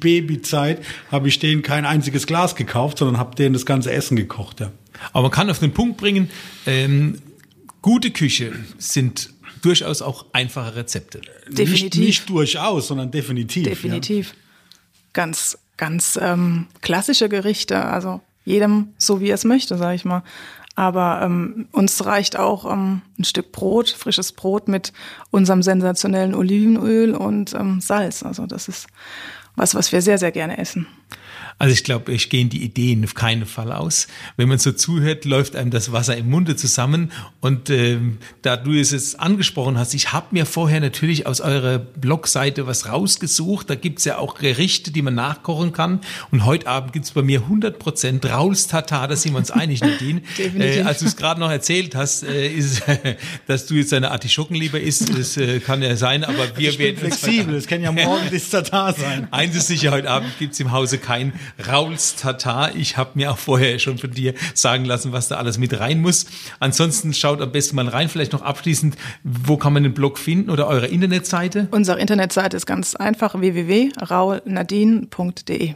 Babyzeit, 0.00 0.84
habe 1.12 1.28
ich 1.28 1.38
denen 1.38 1.62
kein 1.62 1.84
einziges 1.84 2.26
Glas 2.26 2.56
gekauft, 2.56 2.98
sondern 2.98 3.18
habe 3.18 3.36
denen 3.36 3.52
das 3.52 3.66
ganze 3.66 3.92
Essen 3.92 4.16
gekocht. 4.16 4.60
Ja. 4.60 4.72
Aber 5.12 5.22
man 5.22 5.30
kann 5.30 5.48
auf 5.48 5.60
den 5.60 5.72
Punkt 5.72 5.96
bringen, 5.96 6.30
ähm, 6.66 7.20
gute 7.82 8.10
Küche 8.10 8.52
sind 8.78 9.30
durchaus 9.62 10.02
auch 10.02 10.26
einfache 10.32 10.74
Rezepte. 10.74 11.20
Definitiv. 11.48 11.82
Nicht, 11.82 11.96
nicht 11.96 12.28
durchaus, 12.28 12.88
sondern 12.88 13.10
definitiv. 13.10 13.64
Definitiv. 13.64 14.30
Ja. 14.30 14.34
Ganz, 15.12 15.58
ganz 15.76 16.18
ähm, 16.20 16.66
klassische 16.82 17.28
Gerichte. 17.28 17.84
Also 17.84 18.20
jedem 18.46 18.94
so, 18.96 19.20
wie 19.20 19.28
er 19.28 19.34
es 19.34 19.44
möchte, 19.44 19.76
sage 19.76 19.96
ich 19.96 20.06
mal. 20.06 20.22
Aber 20.74 21.20
ähm, 21.22 21.68
uns 21.72 22.04
reicht 22.04 22.38
auch 22.38 22.70
ähm, 22.70 23.02
ein 23.18 23.24
Stück 23.24 23.50
Brot, 23.50 23.90
frisches 23.90 24.32
Brot 24.32 24.68
mit 24.68 24.92
unserem 25.30 25.62
sensationellen 25.62 26.34
Olivenöl 26.34 27.14
und 27.14 27.54
ähm, 27.54 27.80
Salz. 27.80 28.22
Also 28.22 28.46
das 28.46 28.68
ist 28.68 28.86
was, 29.56 29.74
was 29.74 29.90
wir 29.90 30.02
sehr, 30.02 30.18
sehr 30.18 30.32
gerne 30.32 30.58
essen. 30.58 30.86
Also 31.58 31.72
ich 31.72 31.84
glaube, 31.84 32.12
ich 32.12 32.28
gehen 32.28 32.50
die 32.50 32.62
Ideen 32.62 33.02
auf 33.04 33.14
keinen 33.14 33.46
Fall 33.46 33.72
aus. 33.72 34.08
Wenn 34.36 34.48
man 34.48 34.58
so 34.58 34.72
zuhört, 34.72 35.24
läuft 35.24 35.56
einem 35.56 35.70
das 35.70 35.90
Wasser 35.90 36.14
im 36.14 36.28
Munde 36.28 36.54
zusammen. 36.56 37.12
Und 37.40 37.70
ähm, 37.70 38.18
da 38.42 38.58
du 38.58 38.74
es 38.78 38.90
jetzt 38.90 39.18
angesprochen 39.18 39.78
hast, 39.78 39.94
ich 39.94 40.12
habe 40.12 40.26
mir 40.32 40.44
vorher 40.44 40.80
natürlich 40.80 41.26
aus 41.26 41.40
eurer 41.40 41.78
Blogseite 41.78 42.66
was 42.66 42.90
rausgesucht. 42.90 43.70
Da 43.70 43.74
gibt's 43.74 44.04
ja 44.04 44.18
auch 44.18 44.34
Gerichte, 44.34 44.90
die 44.90 45.00
man 45.00 45.14
nachkochen 45.14 45.72
kann. 45.72 46.00
Und 46.30 46.44
heute 46.44 46.66
Abend 46.66 46.92
gibt's 46.92 47.12
bei 47.12 47.22
mir 47.22 47.40
100 47.40 47.78
Prozent 47.78 48.26
Rauls 48.26 48.66
Tatar, 48.66 49.08
da 49.08 49.16
sind 49.16 49.32
wir 49.32 49.38
uns 49.38 49.50
einig, 49.50 49.80
Nadine. 49.80 50.20
äh, 50.58 50.82
als 50.82 50.98
du 50.98 51.06
es 51.06 51.16
gerade 51.16 51.40
noch 51.40 51.50
erzählt 51.50 51.94
hast, 51.94 52.22
äh, 52.22 52.48
ist, 52.48 52.82
dass 53.46 53.64
du 53.64 53.74
jetzt 53.76 53.94
eine 53.94 54.10
Artischocken 54.10 54.56
lieber 54.56 54.78
isst, 54.78 55.16
das 55.18 55.38
äh, 55.38 55.60
kann 55.60 55.82
ja 55.82 55.96
sein, 55.96 56.22
aber 56.22 56.56
wir 56.58 56.68
ich 56.68 56.78
werden 56.78 56.98
flexibel, 56.98 57.54
es 57.56 57.66
kann 57.66 57.80
ja 57.80 57.92
morgen 57.92 58.28
das 58.30 58.50
Tatar 58.50 58.92
sein. 58.92 59.28
Eins 59.30 59.56
ist 59.56 59.68
sicher, 59.68 59.90
heute 59.92 60.10
Abend 60.10 60.38
gibt's 60.38 60.60
im 60.60 60.72
Hause 60.72 60.98
kein 60.98 61.32
Rauls 61.70 62.16
Tatar. 62.16 62.74
Ich 62.74 62.96
habe 62.96 63.10
mir 63.14 63.32
auch 63.32 63.38
vorher 63.38 63.78
schon 63.78 63.98
von 63.98 64.10
dir 64.10 64.34
sagen 64.54 64.84
lassen, 64.84 65.12
was 65.12 65.28
da 65.28 65.36
alles 65.36 65.58
mit 65.58 65.78
rein 65.78 66.00
muss. 66.00 66.26
Ansonsten 66.60 67.14
schaut 67.14 67.40
am 67.40 67.52
besten 67.52 67.76
mal 67.76 67.88
rein. 67.88 68.08
Vielleicht 68.08 68.32
noch 68.32 68.42
abschließend, 68.42 68.96
wo 69.22 69.56
kann 69.56 69.72
man 69.72 69.82
den 69.82 69.94
Blog 69.94 70.18
finden 70.18 70.50
oder 70.50 70.66
eure 70.66 70.86
Internetseite? 70.86 71.68
Unsere 71.70 72.00
Internetseite 72.00 72.56
ist 72.56 72.66
ganz 72.66 72.94
einfach 72.94 73.38
www.raulnadine.de. 73.38 75.74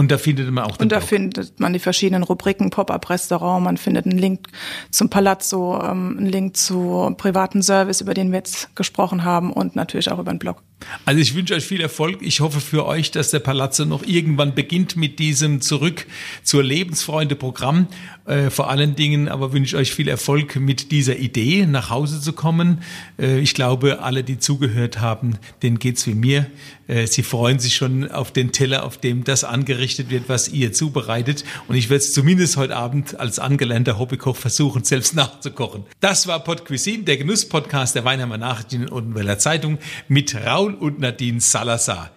Und 0.00 0.10
da 0.10 0.16
findet 0.16 0.50
man 0.50 0.64
auch 0.64 0.78
den 0.78 0.84
Und 0.84 0.92
da 0.92 0.96
Blog. 0.96 1.10
findet 1.10 1.60
man 1.60 1.74
die 1.74 1.78
verschiedenen 1.78 2.22
Rubriken, 2.22 2.70
Pop-up-Restaurant, 2.70 3.62
man 3.62 3.76
findet 3.76 4.06
einen 4.06 4.16
Link 4.16 4.46
zum 4.90 5.10
Palazzo, 5.10 5.78
ähm, 5.78 6.16
einen 6.16 6.26
Link 6.26 6.56
zu 6.56 7.14
privaten 7.18 7.60
Service, 7.62 8.00
über 8.00 8.14
den 8.14 8.30
wir 8.30 8.38
jetzt 8.38 8.74
gesprochen 8.76 9.24
haben 9.24 9.52
und 9.52 9.76
natürlich 9.76 10.10
auch 10.10 10.18
über 10.18 10.32
den 10.32 10.38
Blog. 10.38 10.62
Also 11.04 11.20
ich 11.20 11.34
wünsche 11.34 11.54
euch 11.54 11.66
viel 11.66 11.82
Erfolg. 11.82 12.22
Ich 12.22 12.40
hoffe 12.40 12.60
für 12.62 12.86
euch, 12.86 13.10
dass 13.10 13.30
der 13.30 13.40
Palazzo 13.40 13.84
noch 13.84 14.02
irgendwann 14.02 14.54
beginnt 14.54 14.96
mit 14.96 15.18
diesem 15.18 15.60
Zurück 15.60 16.06
zur 16.42 16.62
Lebensfreunde-Programm. 16.62 17.86
Äh, 18.24 18.48
vor 18.48 18.70
allen 18.70 18.94
Dingen 18.94 19.28
aber 19.28 19.52
wünsche 19.52 19.76
ich 19.76 19.80
euch 19.82 19.94
viel 19.94 20.08
Erfolg 20.08 20.56
mit 20.56 20.90
dieser 20.92 21.18
Idee, 21.18 21.66
nach 21.66 21.90
Hause 21.90 22.22
zu 22.22 22.32
kommen. 22.32 22.82
Äh, 23.18 23.40
ich 23.40 23.52
glaube, 23.52 24.00
alle, 24.00 24.24
die 24.24 24.38
zugehört 24.38 25.02
haben, 25.02 25.36
denen 25.62 25.78
geht's 25.78 26.06
wie 26.06 26.14
mir. 26.14 26.46
Äh, 26.90 27.06
sie 27.06 27.22
freuen 27.22 27.58
sich 27.58 27.76
schon 27.76 28.10
auf 28.10 28.32
den 28.32 28.52
Teller, 28.52 28.84
auf 28.84 28.98
dem 28.98 29.22
das 29.24 29.44
angerichtet 29.44 30.10
wird, 30.10 30.28
was 30.28 30.48
ihr 30.48 30.72
zubereitet. 30.72 31.44
Und 31.68 31.76
ich 31.76 31.88
werde 31.88 32.02
es 32.02 32.12
zumindest 32.12 32.56
heute 32.56 32.76
Abend 32.76 33.18
als 33.20 33.38
angelernter 33.38 33.98
Hobbykoch 33.98 34.36
versuchen, 34.36 34.82
selbst 34.84 35.14
nachzukochen. 35.14 35.84
Das 36.00 36.26
war 36.26 36.40
Pod 36.40 36.64
Cuisine, 36.66 37.04
der 37.04 37.16
Genuss-Podcast 37.16 37.94
der 37.94 38.04
Weinheimer 38.04 38.38
Nachrichten 38.38 38.88
und 38.88 39.14
Weller 39.14 39.38
Zeitung 39.38 39.78
mit 40.08 40.34
Raul 40.34 40.74
und 40.74 40.98
Nadine 40.98 41.40
Salazar. 41.40 42.10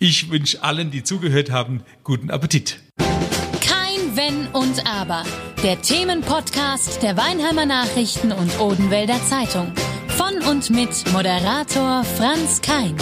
Ich 0.00 0.30
wünsche 0.30 0.62
allen, 0.62 0.90
die 0.90 1.02
zugehört 1.04 1.50
haben, 1.50 1.82
guten 2.04 2.30
Appetit. 2.30 2.80
Kein 3.60 4.16
Wenn 4.16 4.46
und 4.48 4.86
Aber. 4.86 5.24
Der 5.62 5.80
Themenpodcast 5.80 7.02
der 7.02 7.16
Weinheimer 7.16 7.66
Nachrichten 7.66 8.32
und 8.32 8.60
Odenwälder 8.60 9.20
Zeitung. 9.28 9.72
Von 10.08 10.42
und 10.48 10.70
mit 10.70 11.12
Moderator 11.12 12.04
Franz 12.04 12.60
Kein. 12.60 12.96